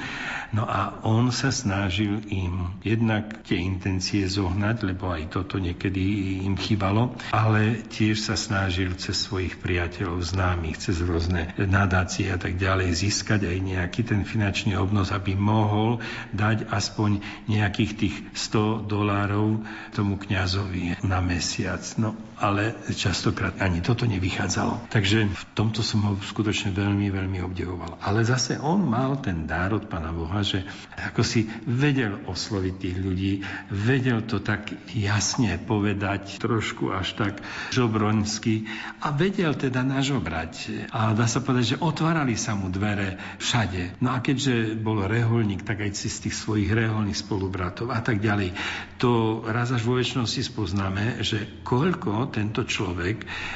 [0.53, 6.57] No a on sa snažil im jednak tie intencie zohnať, lebo aj toto niekedy im
[6.57, 12.95] chýbalo, ale tiež sa snažil cez svojich priateľov, známych, cez rôzne nadácie a tak ďalej
[12.95, 16.01] získať aj nejaký ten finančný obnos, aby mohol
[16.33, 21.81] dať aspoň nejakých tých 100 dolárov tomu kňazovi na mesiac.
[21.99, 24.87] No ale častokrát ani toto nevychádzalo.
[24.89, 27.99] Takže v tomto som ho skutočne veľmi, veľmi obdivoval.
[27.99, 30.63] Ale zase on mal ten dár od Pána Boha, že
[30.95, 33.33] ako si vedel osloviť tých ľudí,
[33.69, 37.33] vedel to tak jasne povedať, trošku až tak
[37.75, 38.65] žobroňsky
[39.03, 40.87] a vedel teda nažobrať.
[40.95, 43.99] A dá sa povedať, že otvárali sa mu dvere všade.
[43.99, 48.23] No a keďže bol reholník, tak aj si z tých svojich reholných spolubratov a tak
[48.23, 48.55] ďalej.
[49.03, 52.84] To raz až vo väčšnosti spoznáme, že koľko tento človek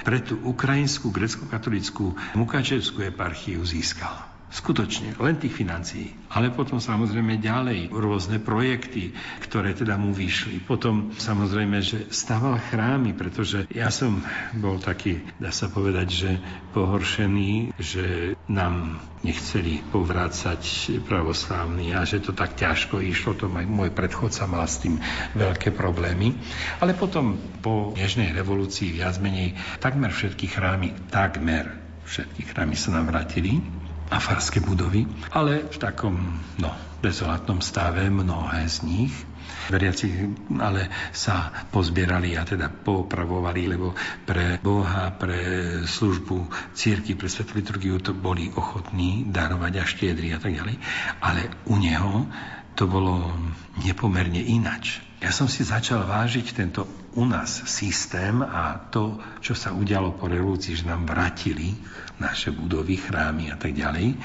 [0.07, 4.28] pre tú ukrajinskú grecko-katolickú Mukačevskú eparchiu získal.
[4.49, 6.09] Skutočne, len tých financií.
[6.33, 9.13] Ale potom samozrejme ďalej rôzne projekty,
[9.45, 10.57] ktoré teda mu vyšli.
[10.65, 14.25] Potom samozrejme, že stával chrámy, pretože ja som
[14.57, 16.31] bol taký, dá sa povedať, že
[16.73, 24.49] pohoršený, že nám nechceli povrácať pravoslávny a že to tak ťažko išlo, to môj predchodca
[24.49, 24.97] mal s tým
[25.37, 26.33] veľké problémy.
[26.81, 31.69] Ale potom po Nežnej revolúcii viac menej takmer všetky chrámy, takmer
[32.09, 33.78] všetky chrámy sa nám vrátili
[34.09, 36.17] a farské budovy, ale v takom
[36.57, 39.13] no, dezolatnom stave mnohé z nich.
[39.69, 40.09] Veriaci
[40.61, 43.93] ale sa pozbierali a teda popravovali, lebo
[44.25, 45.41] pre Boha, pre
[45.85, 50.75] službu círky, pre svetú liturgiu to boli ochotní darovať a štiedri a tak ďalej.
[51.21, 52.25] Ale u neho
[52.79, 53.27] to bolo
[53.83, 55.03] nepomerne inač.
[55.19, 56.87] Ja som si začal vážiť tento
[57.19, 61.75] u nás systém a to, čo sa udialo po revolúcii, že nám vrátili
[62.23, 64.17] naše budovy, chrámy a tak ďalej, e,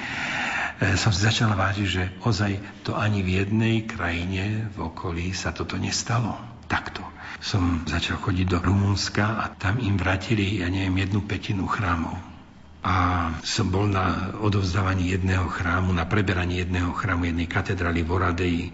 [0.95, 5.75] som si začal vážiť, že ozaj to ani v jednej krajine v okolí sa toto
[5.75, 6.39] nestalo.
[6.71, 7.03] Takto.
[7.43, 12.34] Som začal chodiť do Rumunska a tam im vrátili, ja neviem, jednu petinu chrámov
[12.85, 12.97] a
[13.41, 18.65] som bol na odovzdávaní jedného chrámu, na preberanie jedného chrámu, jednej katedrály v Oradeji.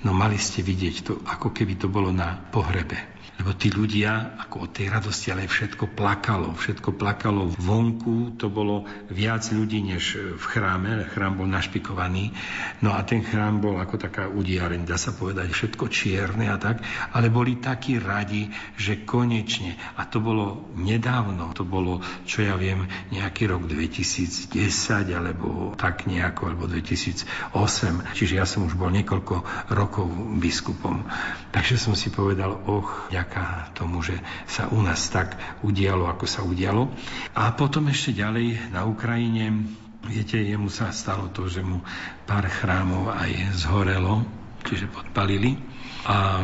[0.00, 2.96] No mali ste vidieť to, ako keby to bolo na pohrebe.
[3.40, 6.52] Lebo tí ľudia, ako od tej radosti, ale všetko plakalo.
[6.52, 11.08] Všetko plakalo vonku, to bolo viac ľudí než v chráme.
[11.08, 12.36] Chrám bol našpikovaný.
[12.84, 16.84] No a ten chrám bol ako taká udiareň, dá sa povedať, všetko čierne a tak.
[17.16, 22.92] Ale boli takí radi, že konečne, a to bolo nedávno, to bolo, čo ja viem,
[23.08, 24.52] nejaký rok 2010
[25.16, 27.24] alebo tak nejako, alebo 2008.
[28.12, 31.08] Čiže ja som už bol niekoľko rokov biskupom.
[31.56, 34.14] Takže som si povedal, och, vďaka tomu, že
[34.46, 35.34] sa u nás tak
[35.66, 36.86] udialo, ako sa udialo.
[37.34, 39.66] A potom ešte ďalej na Ukrajine,
[40.06, 41.82] viete, jemu sa stalo to, že mu
[42.24, 44.22] pár chrámov aj zhorelo,
[44.62, 45.58] čiže podpalili
[46.06, 46.40] a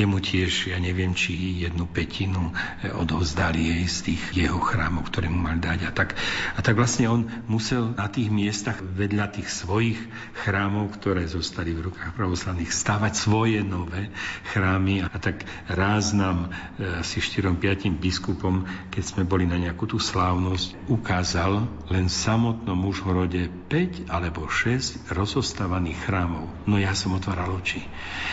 [0.00, 5.28] jemu tiež, ja neviem, či jednu petinu e, odovzdali jej z tých jeho chrámov, ktoré
[5.28, 5.84] mu mal dať.
[5.84, 6.16] A tak,
[6.56, 10.00] a tak vlastne on musel na tých miestach vedľa tých svojich
[10.40, 14.08] chrámov, ktoré zostali v rukách pravoslavných, stavať svoje nové
[14.54, 15.04] chrámy.
[15.04, 16.48] A tak ráz nám
[16.78, 22.78] e, asi 4-5 biskupom, keď sme boli na nejakú tú slávnosť, ukázal len v samotnom
[22.86, 26.46] Užhorode 5 alebo 6 rozostávaných chrámov.
[26.64, 27.82] No ja som otváral oči.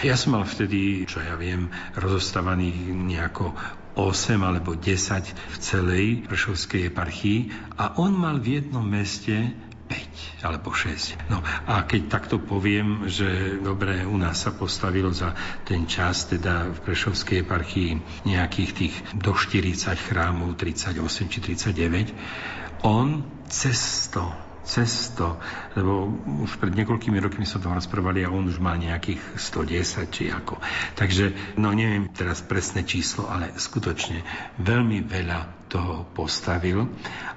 [0.06, 1.57] Ja som mal vtedy, čo ja viem,
[1.98, 3.58] rozostávaných nejako
[3.98, 7.40] 8 alebo 10 v celej Prešovskej eparchii
[7.82, 9.58] a on mal v jednom meste
[9.90, 11.32] 5 alebo 6.
[11.34, 15.34] No a keď takto poviem, že dobre, u nás sa postavilo za
[15.66, 17.90] ten čas, teda v Prešovskej eparchii
[18.28, 21.02] nejakých tých do 40 chrámov, 38
[21.32, 21.40] či
[21.74, 24.28] 39, on cez to
[24.68, 25.40] cesto,
[25.78, 26.10] lebo
[26.42, 30.58] už pred niekoľkými rokmi sa to rozprávali a on už má nejakých 110 či ako.
[30.98, 34.26] Takže, no neviem teraz presné číslo, ale skutočne
[34.58, 36.88] veľmi veľa toho postavil,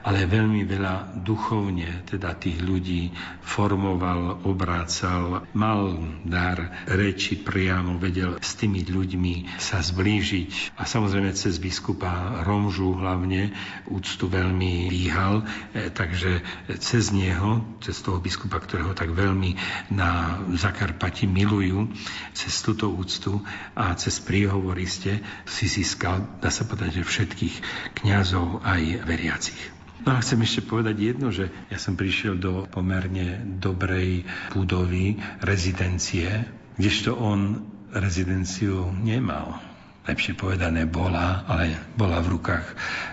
[0.06, 3.10] ale veľmi veľa duchovne teda tých ľudí
[3.42, 11.58] formoval, obrácal, mal dar reči priamo, vedel s tými ľuďmi sa zblížiť a samozrejme cez
[11.58, 13.50] biskupa Romžu hlavne
[13.90, 15.42] úctu veľmi výhal,
[15.74, 16.40] e, takže
[16.78, 19.56] cez neho, cez toho biskupa, ktorého tak veľmi
[19.90, 21.90] na Zakarpati milujú,
[22.36, 23.40] cez túto úctu
[23.74, 27.54] a cez príhovory ste si získal, dá sa povedať, že všetkých
[28.02, 29.60] kňazov aj veriacich.
[30.00, 34.24] No a chcem ešte povedať jedno, že ja som prišiel do pomerne dobrej
[34.56, 36.48] budovy, rezidencie,
[36.80, 39.60] kdežto on rezidenciu nemal.
[40.08, 42.64] Lepšie povedané bola, ale bola v rukách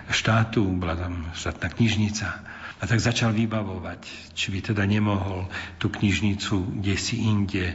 [0.08, 2.47] štátu, bola tam štátna knižnica.
[2.78, 5.50] A tak začal vybavovať, či by teda nemohol
[5.82, 7.74] tú knižnicu kde si inde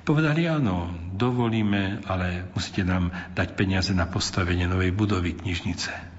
[0.00, 6.09] Povedali áno, dovolíme, ale musíte nám dať peniaze na postavenie novej budovy knižnice.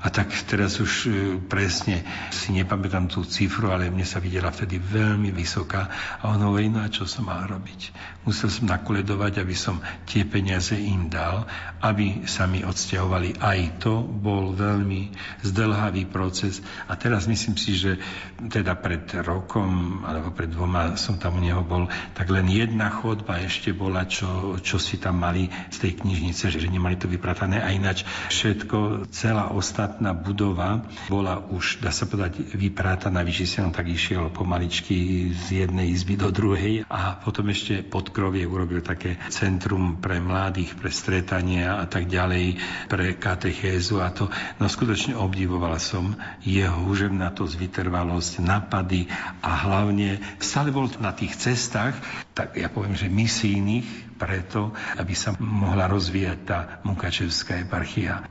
[0.00, 1.10] A tak teraz už e,
[1.44, 2.00] presne
[2.32, 5.92] si nepamätám tú cifru, ale mne sa videla vtedy veľmi vysoká
[6.24, 7.92] a on hovorí, no a čo som mal robiť?
[8.24, 9.76] Musel som nakoledovať, aby som
[10.08, 11.44] tie peniaze im dal,
[11.84, 13.44] aby sa mi odsťahovali.
[13.44, 15.12] Aj to bol veľmi
[15.44, 18.00] zdlhavý proces a teraz myslím si, že
[18.40, 23.44] teda pred rokom alebo pred dvoma som tam u neho bol, tak len jedna chodba
[23.44, 27.68] ešte bola, čo, čo si tam mali z tej knižnice, že nemali to vypratané a
[27.68, 34.30] ináč všetko, celá ostatná štátna budova bola už, dá sa povedať, vyprátaná, vyčistená, tak išiel
[34.30, 40.22] pomaličky z jednej izby do druhej a potom ešte pod krovie urobil také centrum pre
[40.22, 42.54] mladých, pre stretania a tak ďalej,
[42.86, 44.30] pre katechézu a to.
[44.62, 46.14] No skutočne obdivovala som
[46.46, 49.10] jeho húževnatosť, vytrvalosť, napady
[49.42, 51.98] a hlavne stále bol na tých cestách,
[52.30, 54.70] tak ja poviem, že misijných, preto,
[55.02, 58.22] aby sa mohla rozvíjať tá Mukačevská eparchia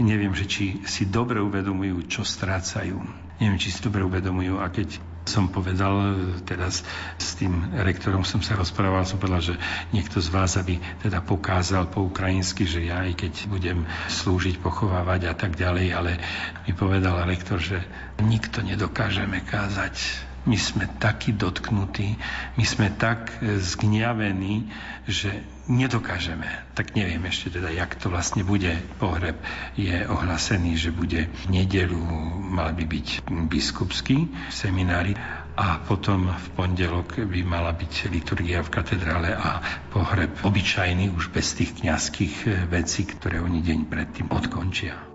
[0.00, 2.98] neviem, že či si dobre uvedomujú, čo strácajú.
[3.38, 6.16] Neviem, či si dobre uvedomujú a keď som povedal,
[6.48, 6.80] teraz
[7.20, 9.54] s tým rektorom som sa rozprával, som povedal, že
[9.92, 15.28] niekto z vás, aby teda pokázal po ukrajinsky, že ja aj keď budem slúžiť, pochovávať
[15.28, 16.16] a tak ďalej, ale
[16.64, 17.84] mi povedal rektor, že
[18.24, 22.16] nikto nedokážeme kázať my sme takí dotknutí,
[22.56, 24.72] my sme tak zgniavení,
[25.04, 26.48] že nedokážeme.
[26.74, 28.72] Tak neviem ešte teda, jak to vlastne bude.
[28.98, 29.36] Pohreb
[29.76, 32.00] je ohlasený, že bude v nedelu,
[32.40, 35.14] mal by byť biskupský seminári
[35.58, 39.58] a potom v pondelok by mala byť liturgia v katedrále a
[39.90, 45.07] pohreb obyčajný už bez tých kňazských vecí, ktoré oni deň predtým odkončia.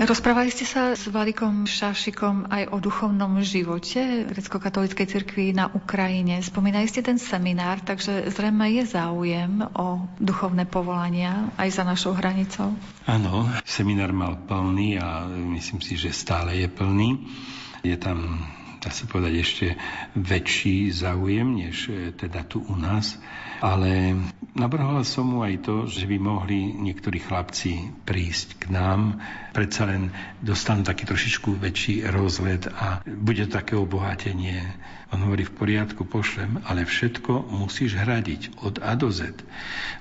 [0.00, 6.40] Rozprávali ste sa s Valikom Šašikom aj o duchovnom živote grecko-katolíckej cirkvi na Ukrajine.
[6.40, 12.72] Spomínali ste ten seminár, takže zrejme je záujem o duchovné povolania aj za našou hranicou.
[13.04, 17.20] Áno, seminár mal plný a myslím si, že stále je plný.
[17.84, 18.40] Je tam
[18.80, 19.66] dá sa povedať, ešte
[20.16, 23.20] väčší záujem, než e, teda tu u nás.
[23.60, 24.16] Ale
[24.56, 29.20] navrhovala som mu aj to, že by mohli niektorí chlapci prísť k nám,
[29.52, 30.08] predsa len
[30.40, 34.64] dostanú taký trošičku väčší rozlet a bude to také obohatenie.
[35.10, 39.42] On hovorí, v poriadku, pošlem, ale všetko musíš hradiť od A do Z.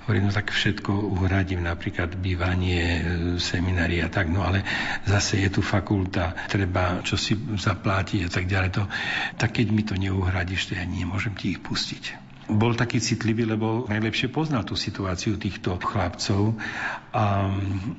[0.05, 3.01] Hovorí, no tak všetko uhradím, napríklad bývanie, e,
[3.41, 4.61] seminári a tak, no ale
[5.09, 8.68] zase je tu fakulta, treba čo si zaplatiť a tak ďalej.
[8.69, 8.85] To,
[9.41, 13.85] tak keď mi to neuhradíš, to ja nemôžem ti ich pustiť bol taký citlivý, lebo
[13.85, 16.57] najlepšie poznal tú situáciu týchto chlapcov
[17.09, 17.49] a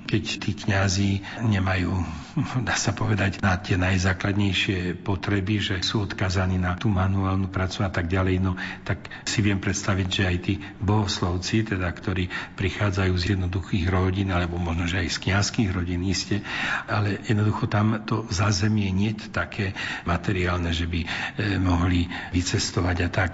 [0.07, 1.11] keď tí kňazi
[1.47, 1.91] nemajú,
[2.67, 7.91] dá sa povedať, na tie najzákladnejšie potreby, že sú odkazaní na tú manuálnu prácu a
[7.91, 8.55] tak ďalej, no
[8.87, 14.59] tak si viem predstaviť, že aj tí bohoslovci, teda, ktorí prichádzajú z jednoduchých rodín, alebo
[14.59, 16.43] možno, že aj z kňazských rodín, iste,
[16.91, 19.75] ale jednoducho tam to zázemie nie také
[20.07, 21.09] materiálne, že by e,
[21.59, 23.31] mohli vycestovať a tak.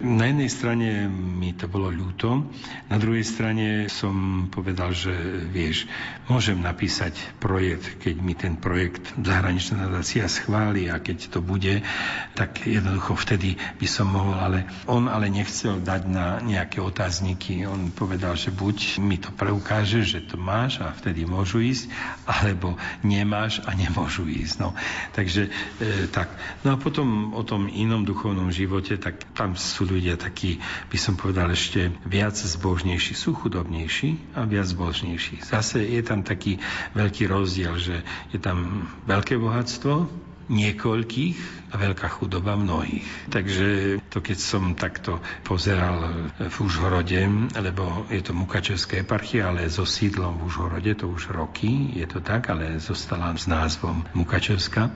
[0.00, 2.50] Na jednej strane mi to bolo ľúto,
[2.90, 5.14] na druhej strane som povedal, že
[5.54, 5.86] vieš,
[6.26, 11.86] môžem napísať projekt, keď mi ten projekt zahraničná nadácia schváli a keď to bude,
[12.34, 17.68] tak jednoducho vtedy by som mohol, ale on ale nechcel dať na nejaké otázniky.
[17.68, 21.92] On povedal, že buď mi to preukáže, že to máš a vtedy môžu ísť,
[22.24, 24.64] alebo nemáš a nemôžu ísť.
[24.64, 24.72] No,
[25.12, 26.32] takže e, tak.
[26.64, 30.98] No a potom o tom inom duchovnom živote, tak tam sú ľudia takí takí, by
[30.98, 33.12] som povedal, ešte viac zbožnejší.
[33.12, 35.44] Sú chudobnejší a viac zbožnejší.
[35.44, 36.56] Zase je tam taký
[36.96, 38.00] veľký rozdiel, že
[38.32, 40.08] je tam veľké bohatstvo,
[40.48, 41.38] niekoľkých
[41.68, 43.28] a veľká chudoba mnohých.
[43.28, 47.20] Takže to, keď som takto pozeral v Užhorode,
[47.60, 52.24] lebo je to Mukačevská eparchia, ale so sídlom v Užhorode, to už roky, je to
[52.24, 54.88] tak, ale zostala s názvom Mukačevská,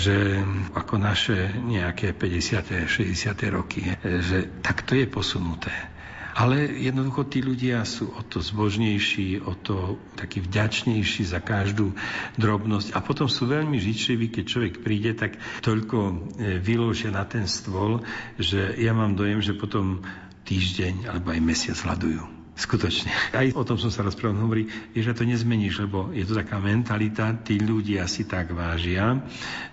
[0.00, 0.40] že
[0.72, 2.88] ako naše nejaké 50.
[2.88, 3.36] 60.
[3.52, 5.93] roky, že takto je posunuté.
[6.34, 11.94] Ale jednoducho tí ľudia sú o to zbožnejší, o to taký vďačnejší za každú
[12.34, 12.90] drobnosť.
[12.90, 16.14] A potom sú veľmi žičliví, keď človek príde, tak toľko e,
[16.58, 18.02] vylúžia na ten stôl,
[18.34, 20.02] že ja mám dojem, že potom
[20.42, 22.33] týždeň alebo aj mesiac hľadujú.
[22.54, 23.10] Skutočne.
[23.34, 27.34] Aj o tom som sa rozprával, hovorí, že to nezmeníš, lebo je to taká mentalita,
[27.42, 29.18] tí ľudia si tak vážia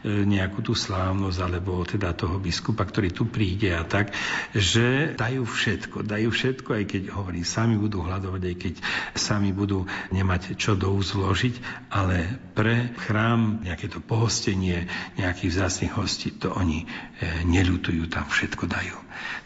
[0.01, 4.17] e, nejakú tú slávnosť, alebo teda toho biskupa, ktorý tu príde a tak,
[4.57, 8.73] že dajú všetko, dajú všetko, aj keď hovorí, sami budú hľadovať, aj keď
[9.13, 14.89] sami budú nemať čo do zložiť, ale pre chrám, nejaké to pohostenie
[15.21, 18.97] nejakých vzácných hostí, to oni e, neľutujú, tam všetko dajú.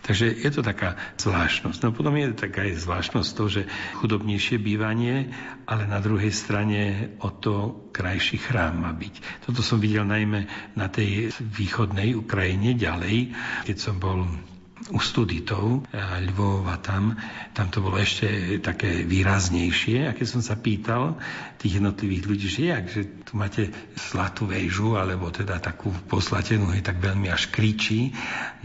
[0.05, 1.81] Takže je to taká zvláštnosť.
[1.81, 3.61] No potom je taká aj zvláštnosť to, že
[3.97, 5.33] chudobnejšie bývanie,
[5.65, 9.41] ale na druhej strane o to krajší chrám má byť.
[9.49, 10.45] Toto som videl najmä
[10.77, 13.33] na tej východnej Ukrajine ďalej,
[13.65, 14.29] keď som bol
[14.91, 17.15] u studitov Ľvova tam,
[17.55, 20.11] tam to bolo ešte také výraznejšie.
[20.11, 21.15] A keď som sa pýtal
[21.57, 26.83] tých jednotlivých ľudí, že jak, že tu máte zlatú väžu, alebo teda takú poslatenú, je
[26.83, 28.11] tak veľmi až kričí,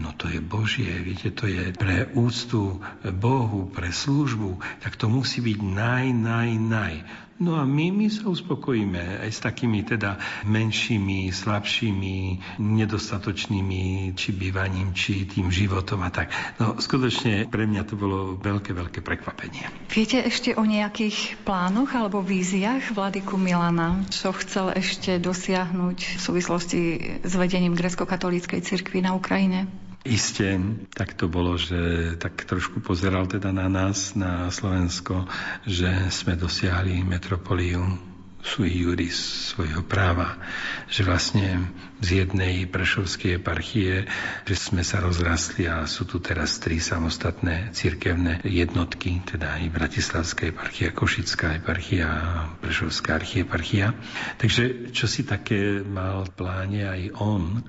[0.03, 2.83] no to je Božie, viete, to je pre úctu
[3.15, 6.95] Bohu, pre službu, tak to musí byť naj, naj, naj.
[7.41, 12.17] No a my, my sa uspokojíme aj s takými teda menšími, slabšími,
[12.61, 16.29] nedostatočnými, či bývaním, či tým životom a tak.
[16.61, 19.65] No skutočne pre mňa to bolo veľké, veľké prekvapenie.
[19.89, 26.81] Viete ešte o nejakých plánoch alebo víziách Vladyku Milana, čo chcel ešte dosiahnuť v súvislosti
[27.25, 29.90] s vedením grecko-katolíckej cirkvi na Ukrajine?
[30.01, 30.57] Isté,
[30.97, 35.29] tak to bolo, že tak trošku pozeral teda na nás, na Slovensko,
[35.69, 38.01] že sme dosiahli metropoliu
[38.41, 39.13] sui juris
[39.53, 40.41] svojho práva,
[40.89, 41.69] že vlastne
[42.01, 44.09] z jednej prešovskej eparchie,
[44.49, 50.49] že sme sa rozrastli a sú tu teraz tri samostatné cirkevné jednotky, teda aj Bratislavská
[50.49, 52.25] eparchia, Košická eparchia a
[52.57, 53.93] Prešovská archieparchia.
[54.41, 57.61] Takže čo si také mal v pláne aj on,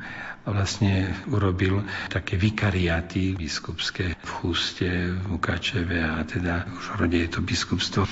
[0.46, 7.30] vlastne urobil také vikariáty biskupské v Chúste, v Mukačeve a teda už v rode je
[7.30, 8.02] to biskupstvo.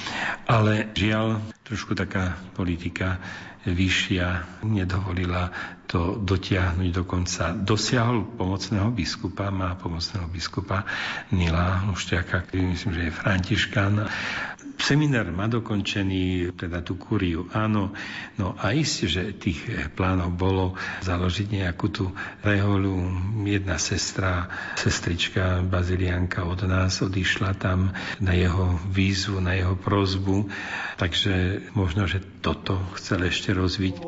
[0.46, 3.18] Ale žiaľ, trošku taká politika
[3.66, 5.52] vyššia nedovolila
[5.84, 7.52] to dotiahnuť do konca.
[7.52, 10.86] Dosiahol pomocného biskupa, má pomocného biskupa
[11.34, 13.94] Nila Ušťaka, ktorý myslím, že je františkán
[14.80, 17.92] Seminár má dokončený, teda tú kuriu, áno.
[18.40, 19.60] No a isté, že tých
[19.92, 20.64] plánov bolo
[21.04, 22.08] založiť nejakú tú
[22.40, 23.12] reholu.
[23.44, 24.48] Jedna sestra,
[24.80, 27.92] sestrička Bazilianka od nás odišla tam
[28.24, 30.48] na jeho výzvu, na jeho prozbu.
[30.96, 34.00] Takže možno, že toto chcel ešte rozviť.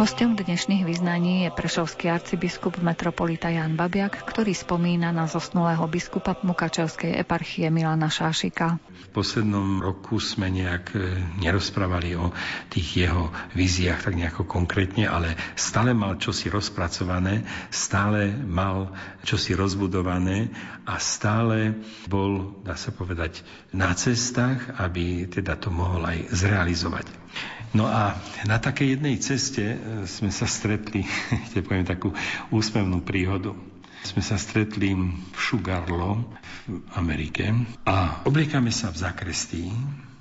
[0.00, 7.20] Hostom dnešných vyznaní je prešovský arcibiskup metropolita Jan Babiak, ktorý spomína na zosnulého biskupa Mukačevskej
[7.20, 8.80] eparchie Milana Šášika.
[8.80, 12.32] V poslednom roku sme nejak e, nerozprávali o
[12.72, 20.48] tých jeho víziách tak nejako konkrétne, ale stále mal čosi rozpracované, stále mal čosi rozbudované
[20.88, 21.76] a stále
[22.08, 23.44] bol, dá sa povedať,
[23.76, 27.04] na cestách, aby teda to mohol aj zrealizovať.
[27.70, 28.18] No a
[28.50, 29.76] na takej jednej ceste e,
[30.10, 31.06] sme sa stretli,
[31.54, 32.10] te poviem takú
[32.50, 33.54] úsmevnú príhodu.
[34.00, 36.24] Sme sa stretli v Sugarlo
[36.64, 37.52] v Amerike
[37.84, 39.70] a obliekame sa v zakrestii.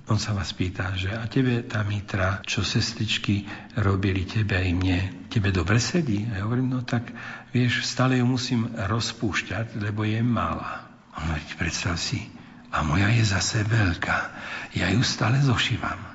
[0.09, 3.45] On sa vás pýta, že a tebe tá mitra, čo sestričky
[3.77, 6.25] robili tebe aj mne, tebe dobre sedí?
[6.27, 7.13] A ja hovorím, no tak
[7.53, 10.89] vieš, stále ju musím rozpúšťať, lebo je malá.
[11.13, 12.25] On hovorí, predstav si,
[12.73, 14.17] a moja je zase veľká.
[14.77, 16.08] Ja ju stále zošívam.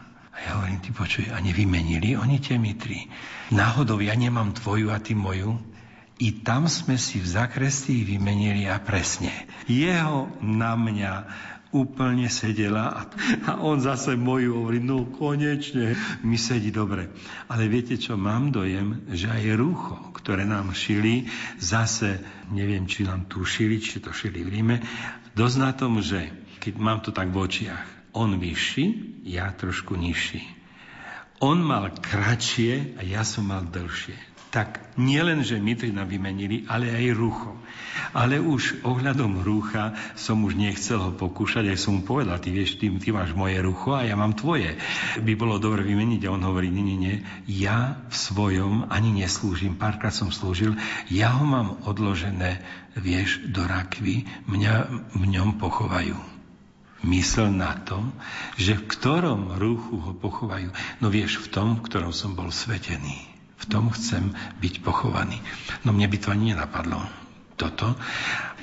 [0.44, 3.08] Ja hovorím, ty počuj, a nevymenili oni tie mitry.
[3.48, 5.56] Náhodou ja nemám tvoju a ty moju.
[6.20, 9.32] I tam sme si v zakrestí vymenili a presne.
[9.66, 11.12] Jeho na mňa
[11.74, 13.00] úplne sedela a,
[13.50, 17.10] a on zase moju hovorí, no konečne mi sedí dobre.
[17.50, 21.26] Ale viete čo, mám dojem, že aj rúcho, ktoré nám šili,
[21.58, 22.22] zase,
[22.54, 24.76] neviem, či nám tu šili, či to šili v Ríme,
[25.34, 26.30] dosť na tom, že
[26.62, 28.84] keď mám to tak v očiach, on vyšší,
[29.26, 30.46] ja trošku nižší.
[31.42, 34.14] On mal kratšie a ja som mal dlhšie.
[34.54, 37.58] Tak nielen, že mitry nám vymenili, ale aj rucho.
[38.14, 42.78] Ale už ohľadom rúcha som už nechcel ho pokúšať, aj som mu povedal, ty vieš,
[42.78, 44.78] ty, ty máš moje rucho a ja mám tvoje.
[45.18, 47.16] By bolo dobre vymeniť a on hovorí, nie, nie, nie,
[47.50, 50.78] ja v svojom ani neslúžim, párkrát som slúžil,
[51.10, 52.62] ja ho mám odložené,
[52.94, 54.74] vieš, do rakvy, mňa
[55.18, 56.33] v ňom pochovajú
[57.04, 58.00] mysel na to,
[58.56, 60.72] že v ktorom rúchu ho pochovajú.
[60.98, 63.30] No vieš, v tom, v ktorom som bol svetený.
[63.60, 65.40] V tom chcem byť pochovaný.
[65.86, 67.00] No mne by to ani nenapadlo.
[67.54, 67.94] Toto.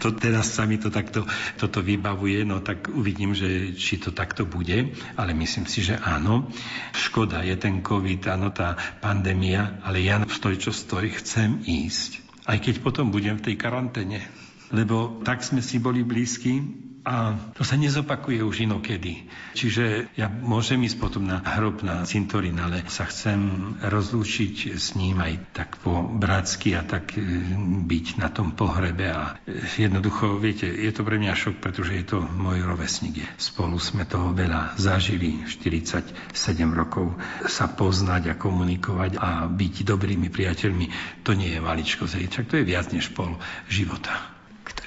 [0.03, 1.23] To teraz sa mi to takto
[1.55, 6.51] toto vybavuje, no tak uvidím, že či to takto bude, ale myslím si, že áno.
[6.91, 12.19] Škoda je ten COVID, áno, tá pandémia, ale ja stoj, čo stoj, chcem ísť.
[12.43, 14.40] Aj keď potom budem v tej karanténe.
[14.72, 16.63] Lebo tak sme si boli blízki,
[17.01, 19.26] a to sa nezopakuje už inokedy.
[19.57, 25.17] Čiže ja môžem ísť potom na hrob, na cintorín, ale sa chcem rozlúčiť s ním
[25.17, 27.26] aj tak po bratsky a tak e,
[27.89, 29.09] byť na tom pohrebe.
[29.09, 33.26] A e, jednoducho, viete, je to pre mňa šok, pretože je to môj rovesník.
[33.41, 36.13] Spolu sme toho veľa zažili, 47
[36.69, 37.17] rokov
[37.49, 40.86] sa poznať a komunikovať a byť dobrými priateľmi,
[41.26, 44.30] to nie je maličko, však to je viac než pol života.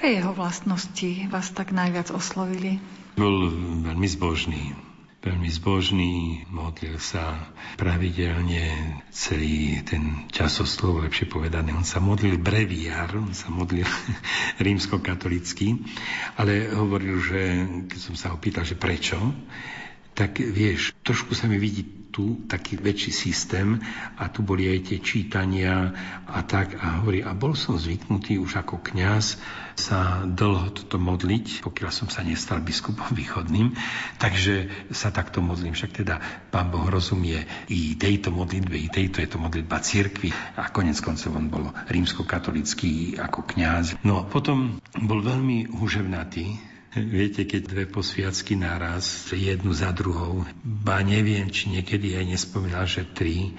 [0.05, 2.77] Ktoré jeho vlastnosti vás tak najviac oslovili?
[3.17, 3.49] Bol
[3.81, 4.77] veľmi zbožný.
[5.25, 11.73] Veľmi zbožný, modlil sa pravidelne celý ten časoslov, lepšie povedané.
[11.73, 13.89] On sa modlil breviár, on sa modlil
[14.69, 15.73] rímsko-katolický,
[16.37, 17.41] ale hovoril, že
[17.89, 19.17] keď som sa ho pýtal, že prečo,
[20.13, 23.75] tak vieš, trošku sa mi vidí tu taký väčší systém
[24.15, 25.91] a tu boli aj tie čítania
[26.23, 29.35] a tak a hovorí, a bol som zvyknutý už ako kňaz
[29.75, 33.75] sa dlho toto modliť, pokiaľ som sa nestal biskupom východným,
[34.15, 35.75] takže sa takto modlím.
[35.75, 40.71] Však teda pán Boh rozumie i tejto modlitbe, i tejto je to modlitba cirkvi a
[40.71, 43.99] konec koncov on bol rímsko-katolický ako kňaz.
[44.07, 51.51] No potom bol veľmi huževnatý, Viete, keď dve posviacky naraz, jednu za druhou, ba neviem,
[51.51, 53.51] či niekedy aj nespomínal, že tri,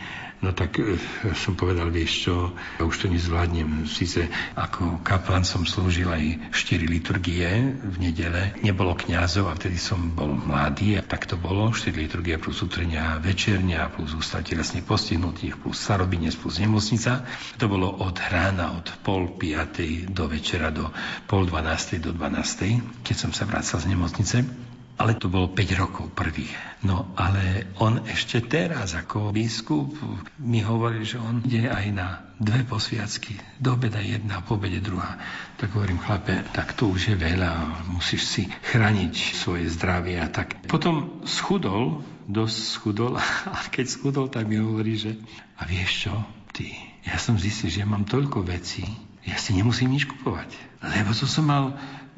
[0.45, 1.01] No tak e,
[1.33, 2.35] som povedal, vieš čo,
[2.77, 3.89] ja už to nezvládnem.
[3.89, 8.53] Sice ako kaplan som slúžil aj 4 liturgie v nedele.
[8.61, 11.73] Nebolo kňazov a vtedy som bol mladý a tak to bolo.
[11.73, 17.25] 4 liturgie plus utrenia večernia plus ústav telesne postihnutých plus starobinec plus nemocnica.
[17.57, 20.93] To bolo od rána, od pol piatej do večera do
[21.25, 24.66] pol dvanástej do dvanástej, keď som sa vracal z nemocnice.
[24.97, 26.49] Ale to bolo 5 rokov prvý.
[26.85, 29.93] No ale on ešte teraz ako biskup
[30.41, 33.37] mi hovoril, že on ide aj na dve posviacky.
[33.61, 35.21] Do obeda jedna, po obede druhá.
[35.61, 40.65] Tak hovorím, chlape, tak to už je veľa, musíš si chrániť svoje zdravie a tak.
[40.65, 43.13] Potom schudol, dosť schudol
[43.57, 45.17] a keď schudol, tak mi hovorí, že
[45.57, 46.15] a vieš čo,
[46.53, 46.73] ty,
[47.05, 48.85] ja som zistil, že ja mám toľko vecí,
[49.27, 50.53] ja si nemusím nič kupovať.
[50.85, 51.75] Lebo to som mal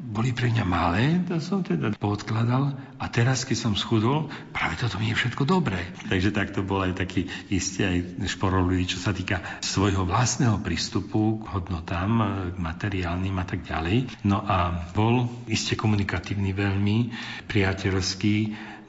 [0.09, 4.97] boli pre mňa malé, to som teda podkladal a teraz, keď som schudol, práve toto
[4.97, 5.77] mi je všetko dobré.
[6.09, 11.45] Takže tak to bol aj taký isté aj šporovlivý, čo sa týka svojho vlastného prístupu
[11.45, 12.11] k hodnotám,
[12.51, 14.25] k materiálnym a tak ďalej.
[14.25, 17.13] No a bol iste komunikatívny veľmi,
[17.45, 18.35] priateľský,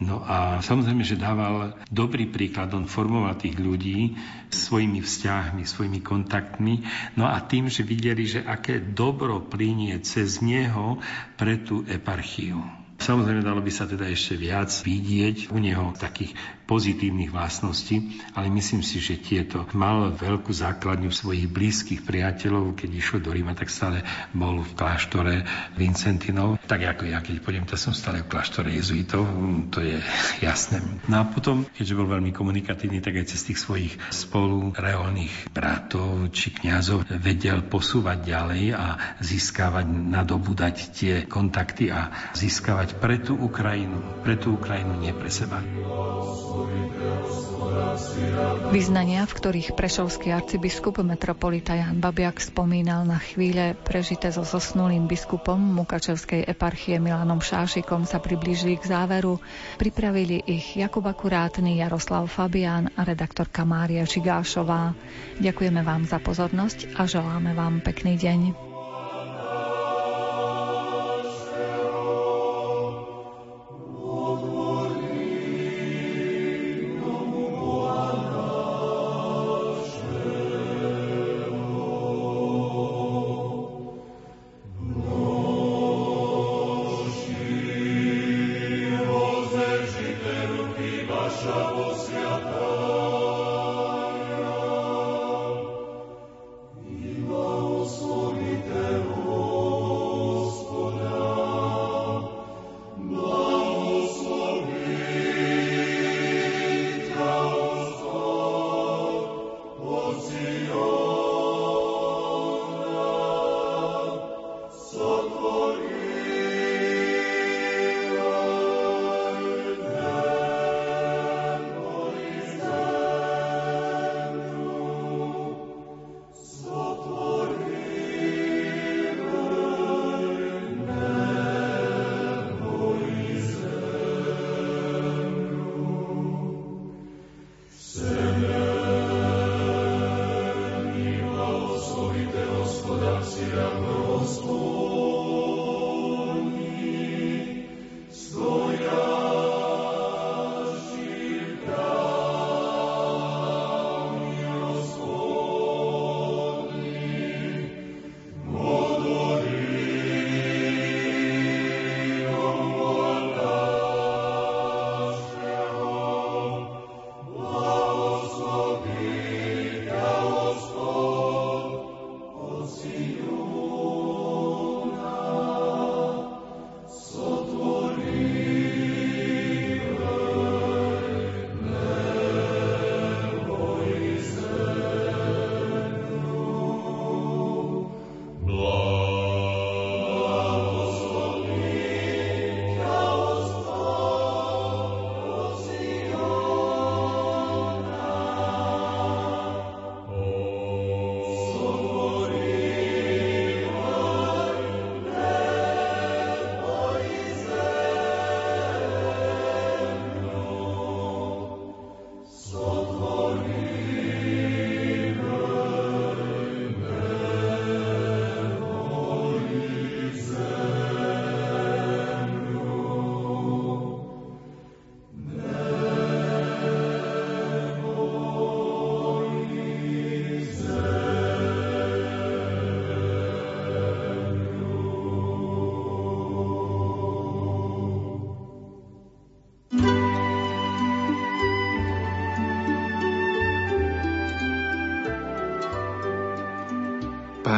[0.01, 4.17] No a samozrejme, že dával dobrý príklad, on formoval tých ľudí
[4.49, 6.81] svojimi vzťahmi, svojimi kontaktmi,
[7.21, 10.97] no a tým, že videli, že aké dobro plinie cez neho
[11.37, 12.65] pre tú eparchiu.
[13.01, 16.37] Samozrejme, dalo by sa teda ešte viac vidieť u neho takých
[16.71, 22.79] pozitívnych vlastností, ale myslím si, že tieto mal veľkú základňu svojich blízkych priateľov.
[22.79, 25.43] Keď išiel do Ríma, tak stále bol v kláštore
[25.75, 26.63] Vincentinov.
[26.71, 29.27] Tak ako ja, keď pôjdem, tak som stále v kláštore jezuitov,
[29.75, 29.99] to je
[30.47, 30.79] jasné.
[31.11, 36.31] No a potom, keďže bol veľmi komunikatívny, tak aj cez tých svojich spolu reálnych bratov
[36.31, 44.23] či kňazov vedel posúvať ďalej a získavať, nadobúdať tie kontakty a získavať pre tú Ukrajinu,
[44.23, 45.59] pre tú Ukrajinu, nie pre seba.
[48.71, 55.59] Vyznania, v ktorých prešovský arcibiskup metropolita Jan Babiak spomínal na chvíle prežité so zosnulým biskupom
[55.59, 59.43] Mukačevskej eparchie Milanom Šášikom sa priblížili k záveru.
[59.77, 64.95] Pripravili ich Jakub Akurátny, Jaroslav Fabián a redaktorka Mária Čigášová.
[65.43, 68.70] Ďakujeme vám za pozornosť a želáme vám pekný deň.